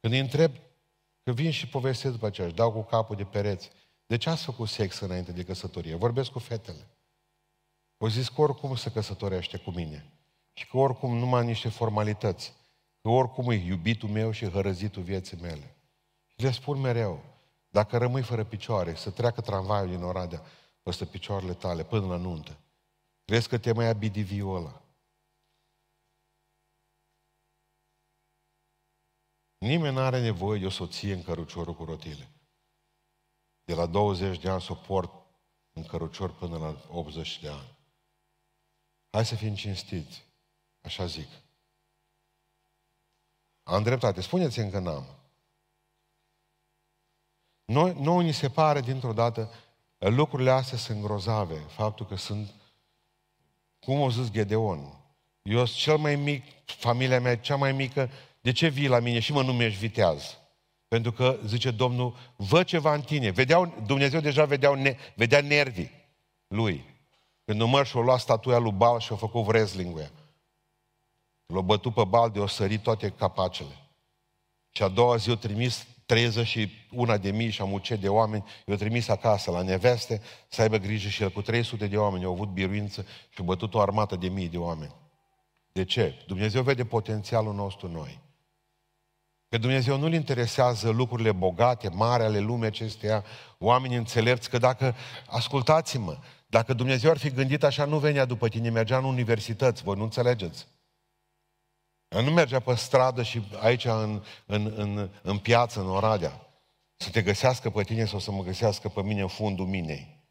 [0.04, 0.52] Când îi întreb,
[1.24, 3.72] că vin și povestesc după aceea, își dau cu capul de pereți,
[4.06, 5.96] de ce ați făcut sex înainte de căsătorie?
[5.96, 6.88] Vorbesc cu fetele.
[7.98, 10.14] O zis că oricum se căsătorește cu mine.
[10.54, 12.54] Și că oricum numai niște formalități.
[13.02, 15.76] Că oricum e iubitul meu și hărăzitul vieții mele.
[16.26, 17.24] Și le spun mereu,
[17.70, 20.42] dacă rămâi fără picioare, să treacă tramvaiul din Oradea
[20.82, 22.58] peste picioarele tale până la nuntă,
[23.26, 24.83] crezi că te mai ia BDV-ul ăla?
[29.64, 32.30] Nimeni nu are nevoie de o soție în căruciorul cu rotile.
[33.64, 35.12] De la 20 de ani suport
[35.74, 37.78] în cărucior până la 80 de ani.
[39.10, 40.24] Hai să fim cinstiți.
[40.82, 41.28] Așa zic.
[43.64, 44.22] Am dreptate.
[44.22, 45.06] Spuneți-mi că n-am.
[47.66, 49.52] Noi, noi ni se pare dintr-o dată
[49.98, 51.58] lucrurile astea sunt grozave.
[51.58, 52.54] Faptul că sunt,
[53.80, 54.80] cum o zis Gedeon,
[55.42, 58.10] eu sunt cel mai mic, familia mea cea mai mică,
[58.44, 60.38] de ce vii la mine și mă numești viteaz?
[60.88, 63.30] Pentru că, zice Domnul, văd ceva în tine.
[63.30, 65.92] Vedeau, Dumnezeu deja vedeau, ne, vedea nervii
[66.48, 66.86] lui.
[67.46, 70.12] Când număr și-o luat statuia lui Bal și-o făcut wrestling ea.
[71.46, 73.90] L-a bătut pe Bal de o sărit toate capacele.
[74.72, 79.08] Și a doua zi o trimis 31 de mii și amuce de oameni, i-au trimis
[79.08, 83.06] acasă la neveste să aibă grijă și el cu 300 de oameni au avut biruință
[83.30, 84.96] și au bătut o armată de mii de oameni.
[85.72, 86.24] De ce?
[86.28, 88.23] Dumnezeu vede potențialul nostru noi.
[89.54, 93.24] Că Dumnezeu nu-L interesează lucrurile bogate, mari ale lumii acesteia,
[93.58, 94.96] oameni înțelepți, că dacă,
[95.28, 99.96] ascultați-mă, dacă Dumnezeu ar fi gândit așa, nu venea după tine, mergea în universități, voi
[99.96, 100.68] nu înțelegeți.
[102.08, 106.48] Nu mergea pe stradă și aici în, în, în, în piață, în Oradea,
[106.96, 110.24] să te găsească pe tine sau să mă găsească pe mine în fundul minei.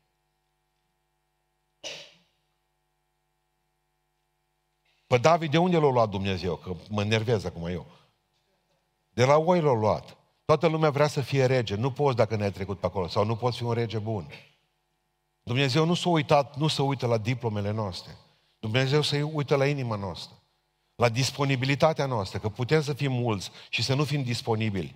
[5.06, 6.56] Pe David, de unde l-a luat Dumnezeu?
[6.56, 8.00] Că mă nervez acum eu.
[9.14, 10.16] De la oi l-a luat.
[10.44, 11.74] Toată lumea vrea să fie rege.
[11.74, 13.08] Nu poți dacă ne-ai trecut pe acolo.
[13.08, 14.26] Sau nu poți fi un rege bun.
[15.42, 18.16] Dumnezeu nu s-a uitat, nu se uită la diplomele noastre.
[18.58, 20.36] Dumnezeu se uită la inima noastră.
[20.94, 22.38] La disponibilitatea noastră.
[22.38, 24.94] Că putem să fim mulți și să nu fim disponibili.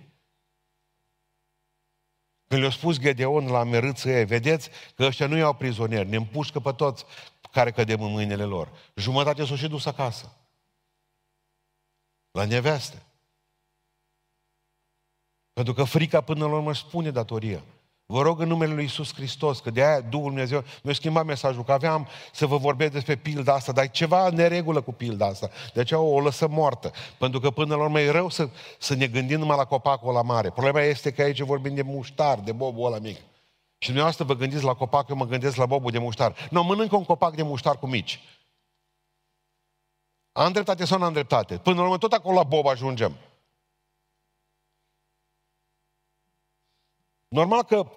[2.47, 6.59] Când le-a spus Gedeon la merâță ei, vedeți că ăștia nu iau prizonieri, ne împușcă
[6.59, 7.05] pe toți
[7.51, 8.71] care cădem în mâinile lor.
[8.95, 10.35] Jumătate s-au și dus acasă.
[12.31, 13.06] La neveste.
[15.57, 17.63] Pentru că frica până la urmă spune datoria.
[18.05, 21.63] Vă rog în numele Lui Iisus Hristos, că de aia Duhul Dumnezeu mi-a schimbat mesajul,
[21.63, 25.49] că aveam să vă vorbesc despre pilda asta, dar e ceva neregulă cu pilda asta.
[25.73, 26.91] De aceea o, o lăsăm moartă.
[27.17, 30.21] Pentru că până la urmă e rău să, să ne gândim numai la copacul ăla
[30.21, 30.49] mare.
[30.49, 33.17] Problema este că aici vorbim de muștar, de bobul ăla mic.
[33.77, 36.35] Și dumneavoastră vă gândiți la copac, eu mă gândesc la bobul de muștar.
[36.49, 38.19] Nu, mănâncă un copac de muștar cu mici.
[40.31, 41.57] Am dreptate sau nu am dreptate?
[41.57, 43.17] Până la urmă tot acolo la bob ajungem.
[47.27, 47.87] Normal că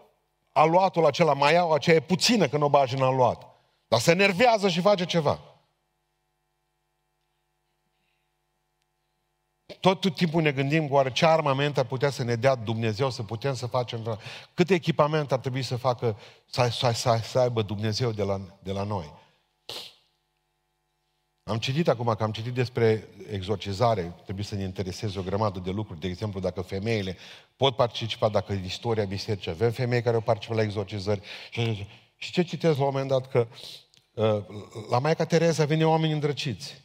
[0.52, 3.46] aluatul acela, mai au aceea e puțină când o bagi în aluat.
[3.88, 5.40] Dar se nervează și face ceva.
[9.80, 13.54] Tot timpul ne gândim oare ce armament ar putea să ne dea Dumnezeu să putem
[13.54, 14.18] să facem,
[14.54, 18.72] cât echipament ar trebui să facă, să, să, să, să aibă Dumnezeu de la, de
[18.72, 19.19] la noi.
[21.50, 25.70] Am citit acum că am citit despre exorcizare, trebuie să ne intereseze o grămadă de
[25.70, 26.00] lucruri.
[26.00, 27.16] De exemplu, dacă femeile
[27.56, 31.20] pot participa, dacă istoria bisericii, avem femei care au participat la exorcizări.
[31.50, 31.86] Și,
[32.16, 33.28] și ce citesc la un moment dat?
[33.28, 33.46] Că
[34.14, 34.44] uh,
[34.90, 36.82] la Maica Tereza vine oameni îndrăciți,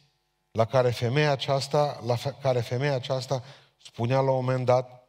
[0.50, 3.42] la care femeia aceasta, la care femeia aceasta
[3.76, 5.08] spunea la un moment dat,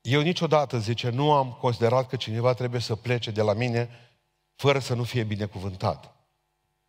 [0.00, 3.88] eu niciodată, zice, nu am considerat că cineva trebuie să plece de la mine
[4.54, 6.21] fără să nu fie binecuvântat.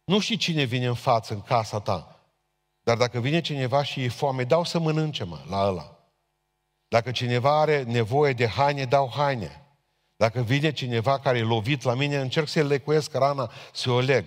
[0.04, 2.20] Nu știi cine vine în față, în casa ta.
[2.84, 5.98] Dar dacă vine cineva și e foame, dau să mănânce, mă, la ăla.
[6.88, 9.64] Dacă cineva are nevoie de haine, dau haine.
[10.16, 14.26] Dacă vine cineva care e lovit la mine, încerc să-i lecuiesc rana, să o leg.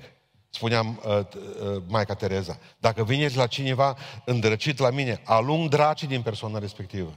[0.51, 2.59] Spuneam uh, uh, Maica Tereza.
[2.79, 7.15] Dacă vine la cineva îndrăcit la mine, alung dracii din persoana respectivă.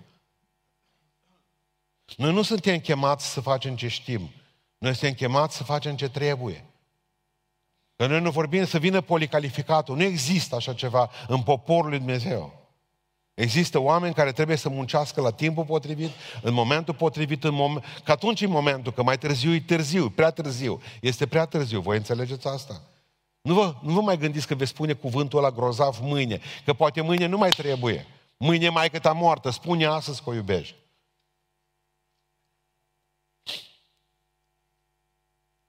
[2.17, 4.29] Noi nu suntem chemați să facem ce știm.
[4.77, 6.68] Noi suntem chemați să facem ce trebuie.
[7.99, 9.95] Că noi nu vorbim să vină policalificatul.
[9.95, 12.69] Nu există așa ceva în poporul lui Dumnezeu.
[13.33, 16.09] Există oameni care trebuie să muncească la timpul potrivit,
[16.41, 20.31] în momentul potrivit, în mom- că atunci e momentul, că mai târziu e târziu, prea
[20.31, 20.81] târziu.
[21.01, 22.81] Este prea târziu, voi înțelegeți asta?
[23.41, 27.01] Nu vă, nu vă mai gândiți că veți spune cuvântul ăla grozav mâine, că poate
[27.01, 28.05] mâine nu mai trebuie.
[28.37, 30.75] Mâine mai cât a moartă, spune astăzi că o iubești.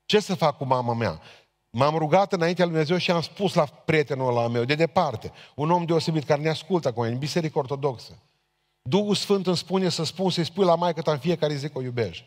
[0.04, 1.20] Ce să fac cu mama mea?
[1.70, 5.70] M-am rugat înaintea lui Dumnezeu și am spus la prietenul ăla meu, de departe, un
[5.70, 8.18] om deosebit care ne ascultă acum, în biserică ortodoxă.
[8.82, 11.78] Duhul Sfânt îmi spune să spun, să-i spui la maică ta în fiecare zi că
[11.78, 12.24] o iubești.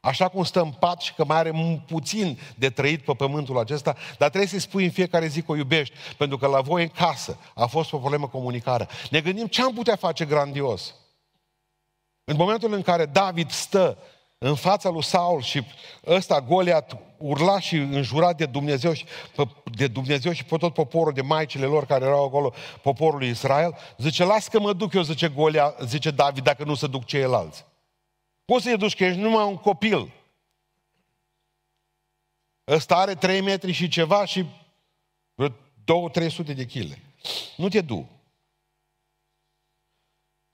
[0.00, 3.96] Așa cum stă în pat și că mai are puțin de trăit pe pământul acesta,
[4.18, 6.88] dar trebuie să-i spui în fiecare zi că o iubești, pentru că la voi în
[6.88, 8.88] casă a fost o problemă comunicare.
[9.10, 10.94] Ne gândim ce am putea face grandios.
[12.24, 13.98] În momentul în care David stă
[14.38, 15.62] în fața lui Saul și
[16.06, 19.04] ăsta Goliat urla și înjura de Dumnezeu și,
[19.64, 23.76] de Dumnezeu și pe tot poporul de maicile lor care erau acolo, poporul lui Israel,
[23.98, 27.64] zice, las că mă duc eu, zice, Golia, zice David, dacă nu se duc ceilalți.
[28.44, 30.12] Poți să-i duci că ești numai un copil.
[32.68, 34.44] Ăsta are 3 metri și ceva și
[35.42, 36.98] 2-300 de kg.
[37.56, 38.15] Nu te du.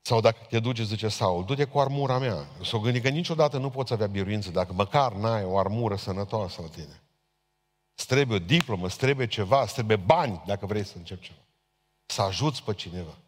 [0.05, 2.47] Sau dacă te duce, zice Saul, du-te cu armura mea.
[2.63, 6.69] S-o gândi că niciodată nu poți avea biruință dacă măcar n-ai o armură sănătoasă la
[6.69, 7.03] tine.
[7.95, 11.39] Îți trebuie o diplomă, îți trebuie ceva, îți trebuie bani dacă vrei să începi ceva.
[12.07, 13.19] Să ajuți pe cineva.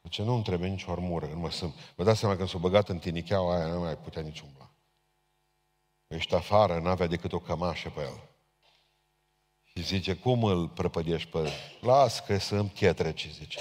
[0.00, 1.26] Deci nu îmi trebuie nicio armură.
[1.26, 1.74] Nu mă, sunt.
[1.94, 4.70] Vă dați seama că s-o băgat în tinicheaua aia, nu mai putea nici umbla.
[6.06, 8.28] Ești afară, n-avea decât o cămașă pe el.
[9.62, 11.50] Și zice, cum îl prăpădești pe el?
[11.80, 13.58] Las că sunt pietre, ce zice.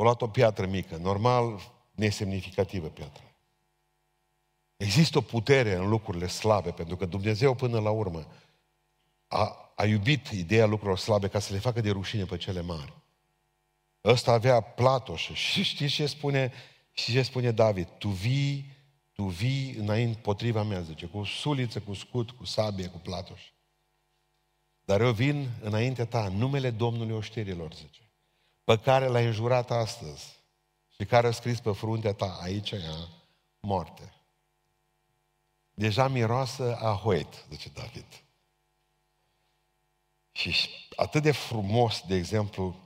[0.00, 3.22] O luat o piatră mică, normal nesemnificativă piatră.
[4.76, 8.26] Există o putere în lucrurile slabe, pentru că Dumnezeu până la urmă
[9.26, 12.92] a, a iubit ideea lucrurilor slabe ca să le facă de rușine pe cele mari.
[14.04, 16.52] Ăsta avea platoșă și știți ce spune,
[16.92, 17.88] și ce spune David?
[17.98, 18.76] Tu vii,
[19.12, 23.42] tu vii înainte potriva mea, zice, cu suliță, cu scut, cu sabie, cu platoș.
[24.84, 28.09] Dar eu vin înaintea ta, numele Domnului oștirilor, zice
[28.70, 30.38] pe care l-ai înjurat astăzi
[30.88, 33.08] și care a scris pe fruntea ta, aici ea,
[33.60, 34.12] moarte.
[35.74, 38.22] Deja miroasă a hoit, zice David.
[40.32, 42.76] Și atât de frumos, de exemplu,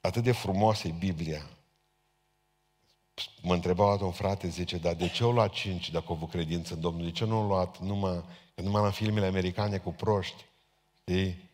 [0.00, 1.50] atât de frumoasă e Biblia.
[3.42, 6.74] Mă întreba un frate, zice, dar de ce o luat cinci dacă au avut credință
[6.74, 7.04] în Domnul?
[7.04, 8.24] De ce nu au luat numai,
[8.54, 10.44] numai la filmele americane cu proști?
[11.00, 11.45] Știi?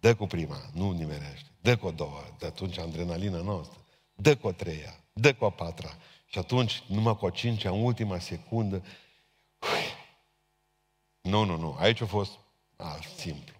[0.00, 1.48] Dă cu prima, nu nimerește.
[1.60, 3.78] Dă cu a doua, de atunci adrenalina noastră.
[4.14, 5.96] Dă cu a treia, dă cu a patra.
[6.26, 8.76] Și atunci, numai cu a cincea, în ultima secundă,
[9.60, 9.84] ui,
[11.20, 12.38] nu, nu, nu, aici a fost
[12.76, 13.54] alt, simplu.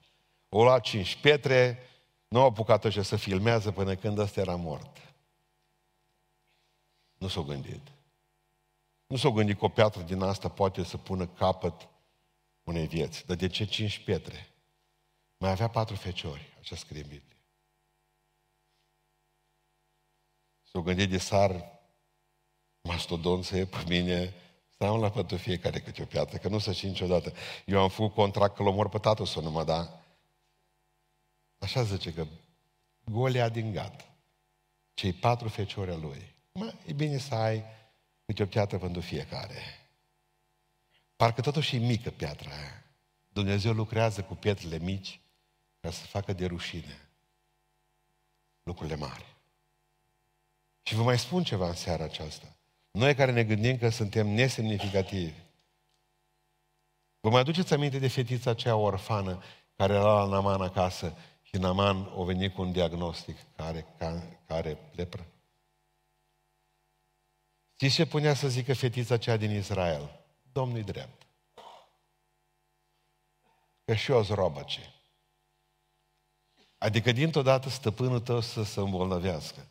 [0.49, 1.79] O luat cinci pietre,
[2.29, 4.97] nu au apucat ăștia să filmează până când ăsta era mort.
[7.19, 7.81] Nu s-au gândit.
[9.07, 11.89] Nu s-au gândit că o piatră din asta poate să pună capăt
[12.63, 13.27] unei vieți.
[13.27, 14.49] Dar de ce cinci pietre?
[15.39, 17.37] Mai avea patru feciori, așa scrie în Biblie.
[20.63, 21.81] S-o gândit de sar
[22.83, 24.35] mastodon să pe mine,
[24.69, 27.33] stau la pentru fiecare câte o piatră, că nu să știi niciodată.
[27.67, 30.05] Eu am făcut contract că l omor pe tatăl să nu mă da.
[31.59, 32.27] Așa zice că
[33.05, 34.11] Golia din Gad,
[34.95, 36.35] cei patru feciori al lui.
[36.53, 37.65] Mă, e bine să ai
[38.25, 39.63] câte o piatră pentru fiecare.
[41.17, 42.85] Parcă totuși e mică piatra aia.
[43.29, 45.21] Dumnezeu lucrează cu pietrele mici
[45.89, 47.09] ca să facă de rușine
[48.63, 49.37] lucrurile mari.
[50.83, 52.57] Și vă mai spun ceva în seara aceasta.
[52.91, 55.41] Noi care ne gândim că suntem nesemnificativi,
[57.21, 59.43] vă mai aduceți aminte de fetița aceea orfană
[59.77, 64.91] care era la Naman acasă și Naman o venit cu un diagnostic care, care, care
[64.95, 65.27] lepră?
[67.75, 70.21] Știți ce punea să zică fetița aceea din Israel?
[70.53, 71.27] Domnul drept.
[73.85, 74.93] Că și eu robă ce.
[76.79, 79.69] Adică dintr-o dată stăpânul tău să se îmbolnăvească.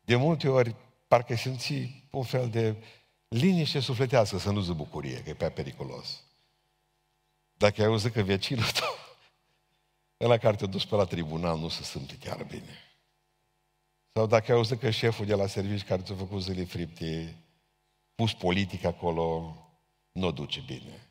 [0.00, 0.74] De multe ori
[1.08, 2.76] parcă simți un fel de
[3.28, 6.24] liniște sufletească să nu zi bucurie, că e prea periculos.
[7.52, 8.94] Dacă ai auzit că vecinul tău,
[10.26, 12.78] ăla care te-a dus pe la tribunal, nu se simte chiar bine.
[14.12, 17.36] Sau dacă ai auzit că șeful de la serviciu care ți-a făcut zile fripte,
[18.14, 19.56] pus politic acolo,
[20.12, 21.08] nu o duce bine.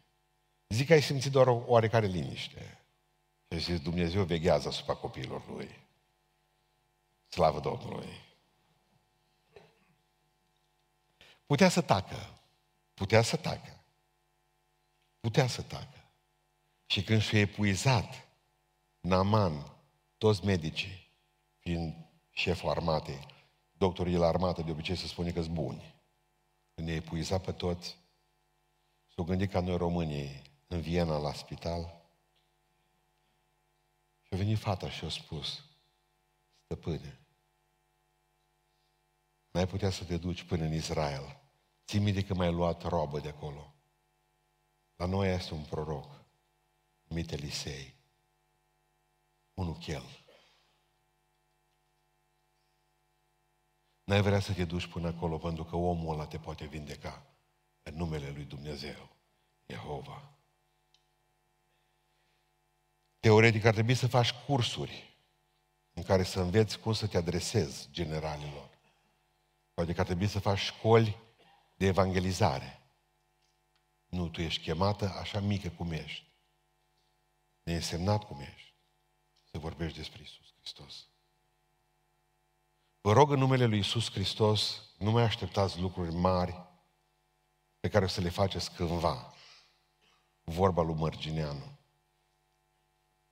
[0.68, 2.79] Zic că ai simțit doar o oarecare liniște.
[3.50, 5.70] Și ai zis, Dumnezeu veghează asupra copiilor lui.
[7.28, 8.28] Slavă Domnului!
[11.46, 12.40] Putea să tacă.
[12.94, 13.84] Putea să tacă.
[15.20, 16.04] Putea să tacă.
[16.86, 18.28] Și când și-a epuizat
[19.00, 19.72] Naman,
[20.18, 21.12] toți medicii,
[21.58, 21.96] fiind
[22.32, 23.26] șeful armatei,
[23.72, 25.96] doctorii la armată de obicei se spune că sunt buni.
[26.76, 27.98] Când i-a epuizat pe toți,
[29.16, 31.99] s-au gândit ca noi românii în Viena la spital
[34.30, 35.64] și a venit fata și a spus,
[36.64, 37.20] stăpâne,
[39.52, 41.42] n-ai putea să te duci până în Israel.
[41.86, 43.74] Ții minte că m-ai luat robă de acolo.
[44.96, 46.26] La noi este un proroc,
[47.04, 47.96] numit Elisei,
[49.54, 50.04] un uchel.
[54.04, 57.26] N-ai vrea să te duci până acolo pentru că omul ăla te poate vindeca
[57.84, 59.10] în numele lui Dumnezeu,
[59.66, 60.39] Jehova.
[63.20, 65.18] Teoretic ar trebui să faci cursuri
[65.94, 68.70] în care să înveți cum să te adresezi generalilor.
[69.74, 71.18] Poate că ar trebui să faci școli
[71.76, 72.82] de evangelizare.
[74.06, 76.28] Nu, tu ești chemată așa mică cum ești.
[77.64, 78.74] Neînsemnat cum ești.
[79.52, 81.08] Să vorbești despre Isus Hristos.
[83.02, 86.68] Vă rog în numele Lui Isus Hristos, nu mai așteptați lucruri mari
[87.80, 89.34] pe care o să le faceți cândva.
[90.44, 91.79] Vorba lui Mărgineanu.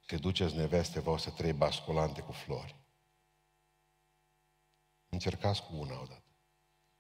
[0.10, 2.76] Se duceți neveste să trei basculante cu flori.
[5.10, 6.24] Încercați cu una odată.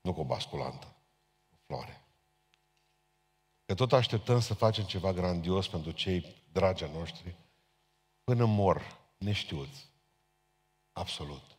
[0.01, 0.95] Nu cu o basculantă.
[1.49, 2.01] Cu floare.
[3.65, 7.35] Că tot așteptăm să facem ceva grandios pentru cei dragi noștri,
[8.23, 9.87] până mor neștiuți.
[10.91, 11.57] Absolut.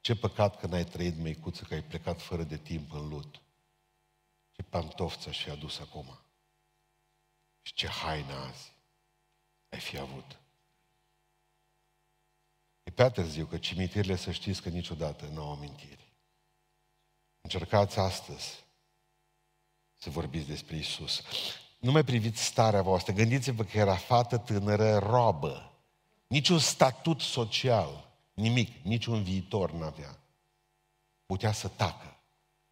[0.00, 3.42] Ce păcat că n-ai trăit, măicuță, că ai plecat fără de timp în lut.
[4.50, 6.18] Ce pantof ți-aș adus acum.
[7.62, 8.78] Și ce haină azi
[9.70, 10.38] ai fi avut.
[12.82, 16.12] E prea târziu, că cimitirile să știți că niciodată nu au amintiri.
[17.40, 18.64] Încercați astăzi
[19.96, 21.22] să vorbiți despre Isus.
[21.78, 23.12] Nu mai priviți starea voastră.
[23.12, 25.72] Gândiți-vă că era fată tânără, robă.
[26.26, 30.18] Niciun statut social, nimic, niciun viitor n-avea.
[31.26, 32.16] Putea să tacă.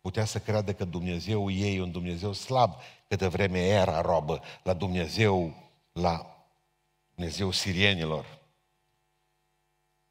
[0.01, 2.74] Putea să creadă că Dumnezeu ei e un Dumnezeu slab,
[3.09, 5.55] câtă vreme era robă la Dumnezeu,
[5.92, 6.38] la
[7.19, 8.39] Dumnezeu sirienilor.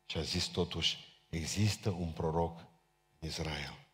[0.06, 0.98] Și a zis totuși,
[1.30, 2.60] există un proroc
[3.20, 3.88] în Israel.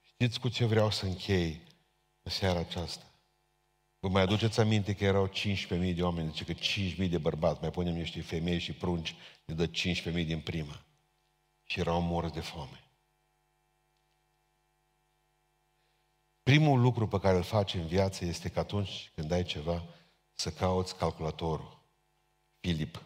[0.00, 1.60] Știți cu ce vreau să închei
[2.22, 3.04] în seara aceasta?
[3.98, 6.52] Vă mai aduceți aminte că erau 15.000 de oameni, zice că
[7.04, 9.14] 5.000 de bărbați, mai punem niște femei și prunci,
[9.44, 10.84] ne dă 15.000 din prima.
[11.64, 12.83] Și erau morți de foame.
[16.54, 19.84] Primul lucru pe care îl faci în viață este că atunci când ai ceva,
[20.34, 21.80] să cauți calculatorul.
[22.60, 23.02] Filip.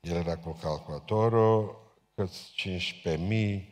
[0.00, 2.52] El era cu calculatorul, câți
[3.04, 3.64] 15.000,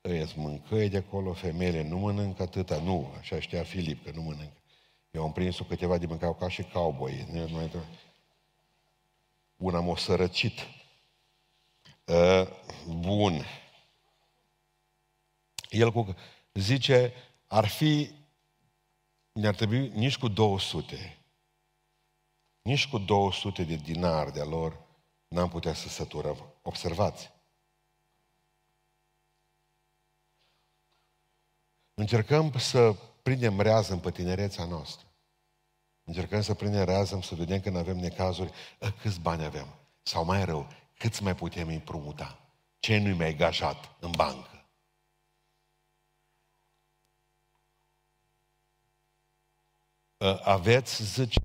[0.00, 4.60] îți mâncăi de acolo, femeile nu mănâncă atâta, nu, așa știa Filip că nu mănâncă.
[5.10, 7.26] Eu am prins-o câteva de mâncau ca și cowboy.
[9.56, 10.58] Una m-a sărăcit.
[12.04, 12.48] Uh,
[12.86, 13.44] bun.
[15.70, 16.14] El cu,
[16.54, 17.12] zice,
[17.52, 18.10] ar fi,
[19.32, 21.24] ne-ar trebui nici cu 200,
[22.62, 24.86] nici cu 200 de dinari de-a lor
[25.28, 26.54] n-am putea să săturăm.
[26.62, 27.30] Observați.
[31.94, 32.92] Încercăm să
[33.22, 35.06] prindem rează în tinerețea noastră.
[36.04, 39.66] Încercăm să prindem rează, să vedem când avem necazuri, ă, câți bani avem.
[40.02, 42.38] Sau mai rău, câți mai putem împrumuta.
[42.78, 44.49] Ce nu-i mai gajat în bancă.
[50.42, 51.40] Aveți, zice,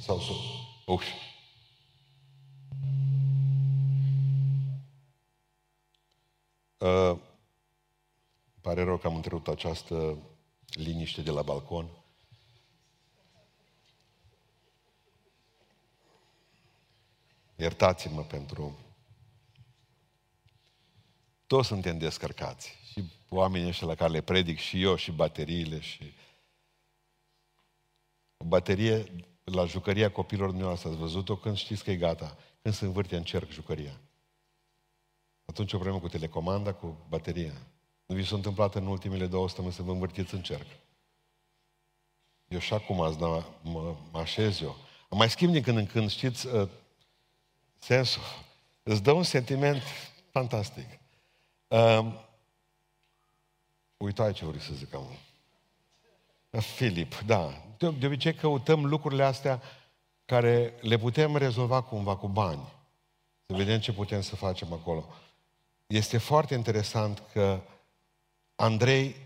[0.00, 0.32] sau să...
[0.86, 1.04] Uf.
[6.78, 7.18] Uh,
[8.60, 10.18] pare rău că am întrerupt această
[10.66, 11.99] liniște de la balcon.
[17.60, 18.78] Iertați-mă pentru...
[21.46, 22.78] Toți suntem descărcați.
[22.90, 26.12] Și oamenii ăștia la care le predic și eu, și bateriile, și...
[28.36, 29.04] O baterie
[29.44, 33.22] la jucăria copilor dumneavoastră, ați văzut-o când știți că e gata, când se învârte în
[33.22, 34.00] cerc jucăria.
[35.44, 37.52] Atunci o problemă cu telecomanda, cu bateria.
[38.06, 40.66] Nu vi s-a întâmplat în ultimele două săptămâni să vă învârtiți în cerc.
[42.48, 44.76] Eu și acum azi, mă, mă, mă așez eu.
[45.08, 46.68] Am mai schimb din când în când, știți, uh,
[47.80, 48.22] sensul.
[48.82, 49.82] Îți dă un sentiment
[50.30, 50.98] fantastic.
[51.68, 52.12] Uh,
[53.96, 55.16] uitai ce vrei să zic acum.
[56.60, 57.62] Filip, da.
[57.78, 59.62] De, de obicei căutăm lucrurile astea
[60.24, 62.72] care le putem rezolva cumva cu bani.
[63.46, 65.08] Să vedem ce putem să facem acolo.
[65.86, 67.60] Este foarte interesant că
[68.54, 69.16] Andrei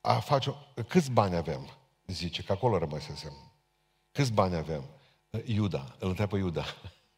[0.00, 0.54] a face...
[0.88, 1.70] Câți bani avem?
[2.06, 3.32] Zice, că acolo rămăsesem.
[4.12, 4.84] Câți bani avem?
[5.44, 6.64] Iuda, îl întreabă Iuda.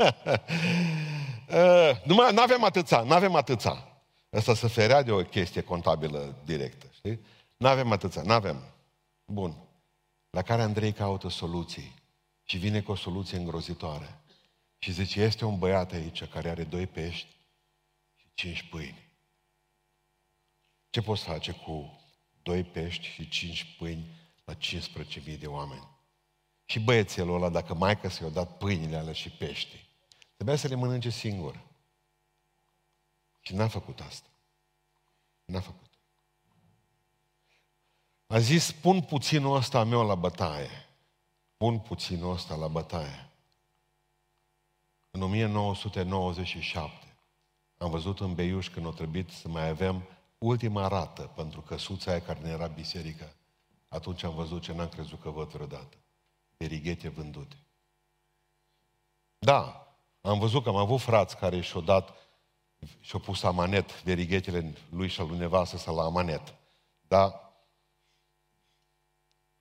[0.01, 3.85] Uh, nu avem atâția, nu avem atâția.
[4.31, 7.21] Asta se ferea de o chestie contabilă directă, știi?
[7.57, 8.63] Nu avem atâția, nu avem.
[9.25, 9.57] Bun.
[10.31, 11.95] La care Andrei caută soluții
[12.45, 14.21] și vine cu o soluție îngrozitoare.
[14.79, 17.37] Și zice, este un băiat aici care are doi pești
[18.17, 19.09] și cinci pâini.
[20.91, 22.01] Ce poți face cu
[22.43, 24.05] doi pești și cinci pâini
[24.45, 25.89] la 15.000 de oameni?
[26.65, 29.90] Și băiețelul ăla, dacă maica s-i-a dat pâinile alea și pești,
[30.41, 31.61] trebuia să le mănânce singur.
[33.41, 34.29] Și n-a făcut asta.
[35.45, 35.91] N-a făcut.
[38.27, 40.89] A zis, pun puținul ăsta meu la bătaie.
[41.57, 43.31] Pun puținul ăsta la bătaie.
[45.11, 47.17] În 1997
[47.77, 52.23] am văzut în Beiuș când o trebuit să mai avem ultima rată pentru căsuța aia
[52.23, 53.35] care ne era biserică.
[53.89, 55.97] Atunci am văzut ce n-am crezut că văd vreodată.
[56.57, 57.57] Verighete vândute.
[59.39, 59.90] Da,
[60.21, 62.15] am văzut că am avut frați care și-au dat
[63.01, 66.55] și-au pus amanet verighetele lui și al lui nevastă să la amanet.
[67.01, 67.53] Dar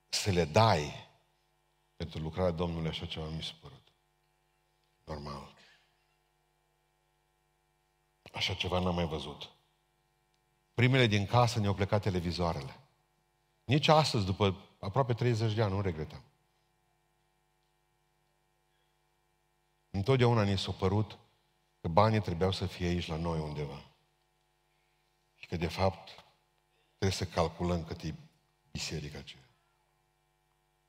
[0.10, 1.08] să le dai
[1.96, 3.88] pentru lucrarea Domnului, așa ceva mi s-a părut.
[5.04, 5.54] Normal.
[8.34, 9.50] Așa ceva n-am mai văzut.
[10.74, 12.80] Primele din casă ne-au plecat televizoarele.
[13.64, 16.29] Nici astăzi, după aproape 30 de ani, nu regretăm.
[19.90, 21.18] Întotdeauna ni s-a părut
[21.82, 23.84] că banii trebuiau să fie aici la noi undeva.
[25.36, 26.10] Și că, de fapt,
[26.98, 28.14] trebuie să calculăm cât e
[28.72, 29.50] biserica aceea.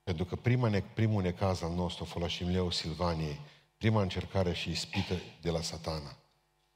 [0.02, 3.40] Pentru că prima ne, primul necaz al nostru, Foloșimleu Silvaniei,
[3.76, 6.16] prima încercare și ispită de la satana.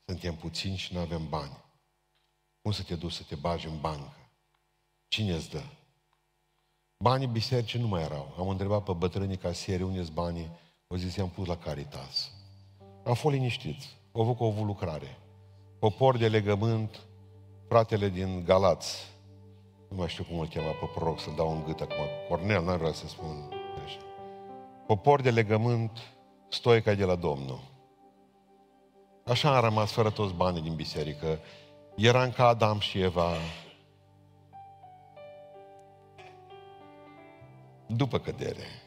[0.04, 1.64] Suntem puțini și nu avem bani.
[2.62, 4.16] Cum să te duci să te bagi în bancă?
[5.08, 5.62] Cine îți dă?
[6.96, 8.34] Banii bisericii nu mai erau.
[8.38, 10.50] Am întrebat pe bătrânii casieri unde sunt banii.
[10.94, 12.30] O zis, i-am pus la Caritas.
[13.04, 13.96] Am fost liniștiți.
[14.12, 15.18] Au avut o avut lucrare.
[15.78, 17.00] Popor de legământ,
[17.68, 19.12] fratele din Galați,
[19.88, 22.04] nu mai știu cum îl chema pe proroc, să dau un gât acum.
[22.28, 23.52] Cornel, n-ar vrea să spun
[23.84, 23.98] așa.
[24.86, 25.98] Popor de legământ,
[26.48, 27.60] stoica de la Domnul.
[29.24, 31.38] Așa am rămas fără toți banii din biserică.
[31.96, 33.32] Eram ca Adam și Eva.
[37.86, 38.83] După cădere.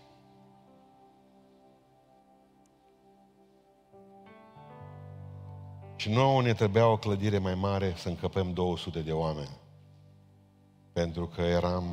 [5.97, 9.57] Și nouă ne trebuia o clădire mai mare să încăpem 200 de oameni.
[10.93, 11.83] Pentru că eram...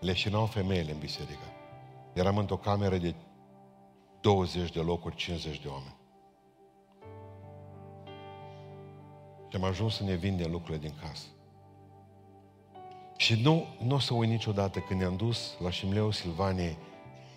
[0.00, 1.44] Leșinau femeile în biserică.
[2.12, 3.14] Eram într-o cameră de
[4.20, 5.96] 20 de locuri, 50 de oameni.
[9.48, 11.26] Și am ajuns să ne vindem lucrurile din casă.
[13.16, 16.76] Și nu, nu o să uit niciodată când ne-am dus la Șimleu Silvaniei,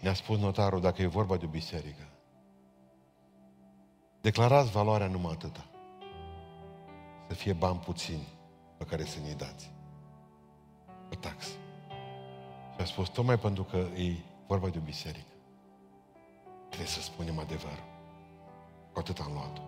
[0.01, 2.08] ne-a spus notarul, dacă e vorba de o biserică,
[4.21, 5.65] declarați valoarea numai atâta.
[7.27, 8.27] Să fie bani puțini
[8.77, 9.71] pe care să ne dați
[11.11, 11.53] o taxă.
[12.75, 14.15] Și a spus, tocmai pentru că e
[14.47, 15.33] vorba de o biserică,
[16.67, 17.87] trebuie să spunem adevărul.
[18.93, 19.61] Cu atât am luat-o.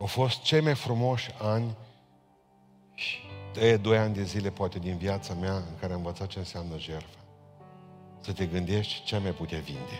[0.00, 1.76] Au fost cei mai frumoși ani
[2.94, 3.18] și
[3.52, 6.78] de doi ani de zile, poate, din viața mea, în care am învățat ce înseamnă
[6.78, 7.18] jertfă.
[8.20, 9.98] Să te gândești ce mai putea vinde.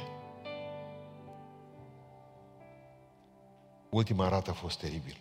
[3.93, 5.19] Ultima rată a fost teribilă.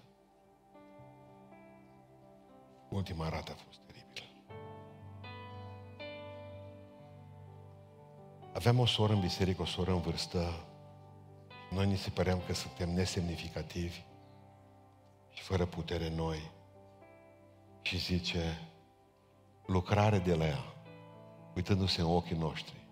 [2.90, 4.26] Ultima rată a fost teribilă.
[8.54, 10.66] Aveam o soră în biserică, o soră în vârstă.
[11.72, 14.04] Noi ni se păream că suntem nesemnificativi
[15.30, 16.52] și fără putere noi.
[17.82, 18.60] Și zice,
[19.66, 20.64] lucrare de la ea,
[21.56, 22.88] uitându-se în ochii noștri.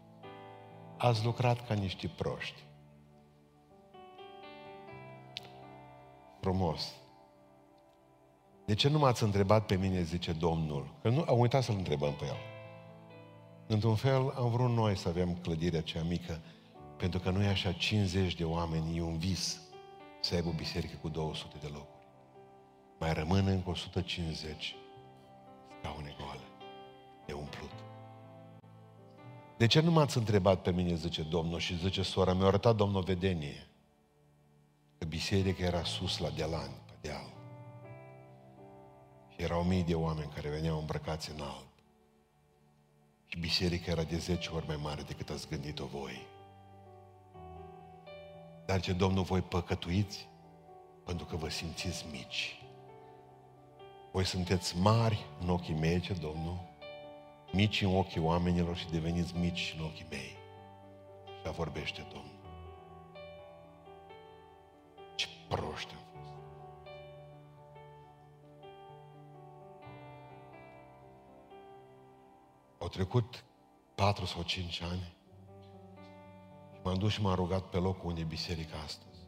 [0.97, 2.68] Ați lucrat ca niște proști.
[6.39, 6.93] Frumos.
[8.65, 10.93] De ce nu m-ați întrebat pe mine, zice Domnul?
[11.01, 12.37] Că nu, am uitat să-l întrebăm pe el.
[13.67, 16.41] Într-un fel, am vrut noi să avem clădirea cea mică,
[16.97, 19.61] pentru că nu e așa 50 de oameni, e un vis
[20.21, 22.07] să aibă o biserică cu 200 de locuri.
[22.99, 24.75] Mai rămân încă 150
[25.79, 26.43] scaune goale
[27.25, 27.71] de umplut.
[29.57, 33.01] De ce nu m-ați întrebat pe mine, zice Domnul, și zice sora, mi-a arătat Domnul
[33.01, 33.68] vedenie,
[34.99, 37.33] că biserica era sus la dealani, pe deal.
[39.29, 41.67] Și erau mii de oameni care veneau îmbrăcați în alb.
[43.25, 46.27] Și biserica era de 10 ori mai mare decât ați gândit-o voi.
[48.65, 50.27] Dar ce Domnul, voi păcătuiți
[51.05, 52.61] pentru că vă simțiți mici.
[54.11, 56.59] Voi sunteți mari în ochii mei, ce Domnul,
[57.51, 60.37] mici în ochii oamenilor și deveniți mici în ochii mei.
[61.43, 62.38] Și vorbește Domnul.
[65.49, 66.33] Proști am fost.
[72.79, 73.43] Au trecut
[73.95, 75.15] patru sau cinci ani
[76.73, 79.19] și m-am dus și m-am rugat pe locul unde e biserica astăzi.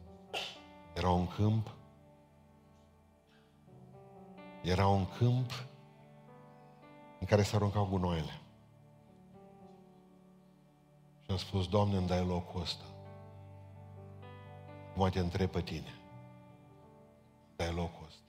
[0.94, 1.74] Era un câmp
[4.62, 5.50] era un câmp
[7.20, 8.40] în care se aruncau gunoaiele.
[11.20, 12.84] Și am spus, Doamne, îmi dai locul ăsta.
[14.94, 16.01] Mă te întreb pe tine.
[17.62, 18.20] Dai locul ăsta.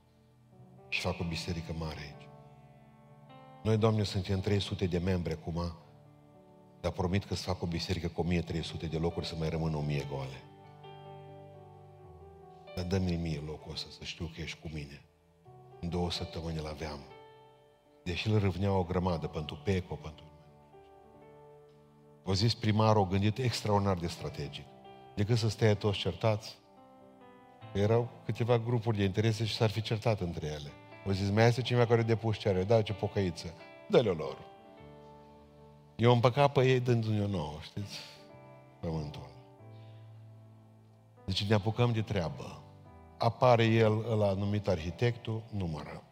[0.90, 2.28] Și fac o biserică mare aici.
[3.64, 5.76] Noi, Doamne, suntem 300 de membri acum,
[6.82, 10.06] dar promit că să fac o biserică cu 1300 de locuri să mai rămână 1000
[10.10, 10.44] goale.
[12.76, 15.06] Dar dă-mi mie locul ăsta să știu că ești cu mine.
[15.80, 17.00] În două săptămâni îl aveam.
[18.04, 20.26] Deși îl râvnea o grămadă pentru PECO, pentru...
[22.24, 24.66] O zis primarul, o gândit extraordinar de strategic.
[25.16, 26.58] Decât să stea toți certați,
[27.74, 30.72] erau câteva grupuri de interese și s-ar fi certat între ele.
[31.08, 33.54] O zis, mai este cineva care depus cere, da, ce pocăiță,
[33.88, 34.38] dă-le lor.
[35.96, 38.00] Eu am păcat pe ei dându-ne o nouă, știți?
[38.80, 39.30] Pământul
[41.26, 42.64] Deci ne apucăm de treabă
[43.24, 46.04] apare el la numit arhitectul, numără.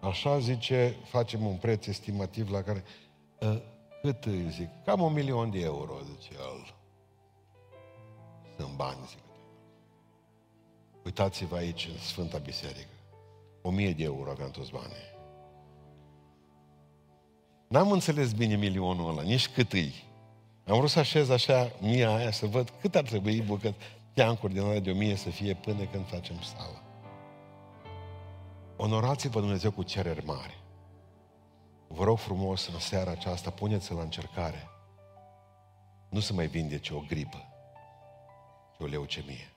[0.00, 2.84] Așa zice, facem un preț estimativ la care...
[3.42, 3.62] Ă,
[4.02, 4.68] cât îi zic?
[4.84, 6.74] Cam un milion de euro, zice el.
[8.58, 9.18] Sunt bani, zic.
[11.04, 12.88] Uitați-vă aici, în Sfânta Biserică.
[13.62, 15.10] O mie de euro aveam toți banii.
[17.68, 19.94] N-am înțeles bine milionul ăla, nici cât îi.
[20.66, 23.74] Am vrut să așez așa mia aia, să văd cât ar trebui bucăt
[24.14, 26.82] teancuri din alea de o mie să fie până când facem sala.
[28.76, 30.60] Onorați-vă Dumnezeu cu cereri mari.
[31.88, 34.68] Vă rog frumos, în seara aceasta, puneți-l la încercare.
[36.08, 37.51] Nu să mai vindece o gripă,
[38.82, 39.52] ci o leucemie.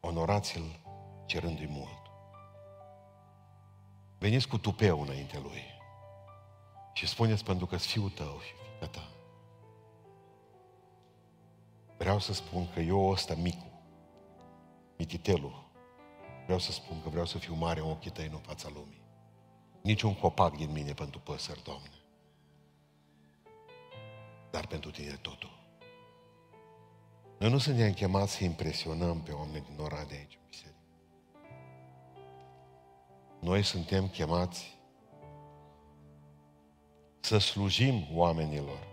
[0.00, 0.80] Onorați-l
[1.26, 2.02] cerându-i mult.
[4.18, 5.62] Veniți cu tupeu înainte lui
[6.92, 9.08] și spuneți pentru că fiul tău și fiica ta.
[11.98, 13.82] Vreau să spun că eu ăsta micu,
[14.96, 15.70] mititelul,
[16.44, 19.02] vreau să spun că vreau să fiu mare în ochii tăi, în fața lumii.
[19.82, 21.90] Nici un copac din mine pentru păsări, Doamne.
[24.50, 25.53] Dar pentru tine totul.
[27.44, 30.78] Noi nu suntem chemați să impresionăm pe oameni din oraș de aici, biserică.
[33.40, 34.78] Noi suntem chemați
[37.20, 38.92] să slujim oamenilor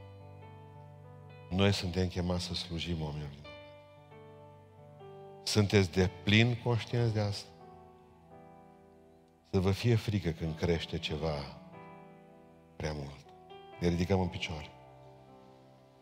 [1.51, 3.49] noi suntem chemați să slujim oamenilor.
[5.43, 7.49] Sunteți de plin conștienți de asta?
[9.49, 11.35] Să vă fie frică când crește ceva
[12.75, 13.25] prea mult.
[13.79, 14.69] Ne ridicăm în picioare.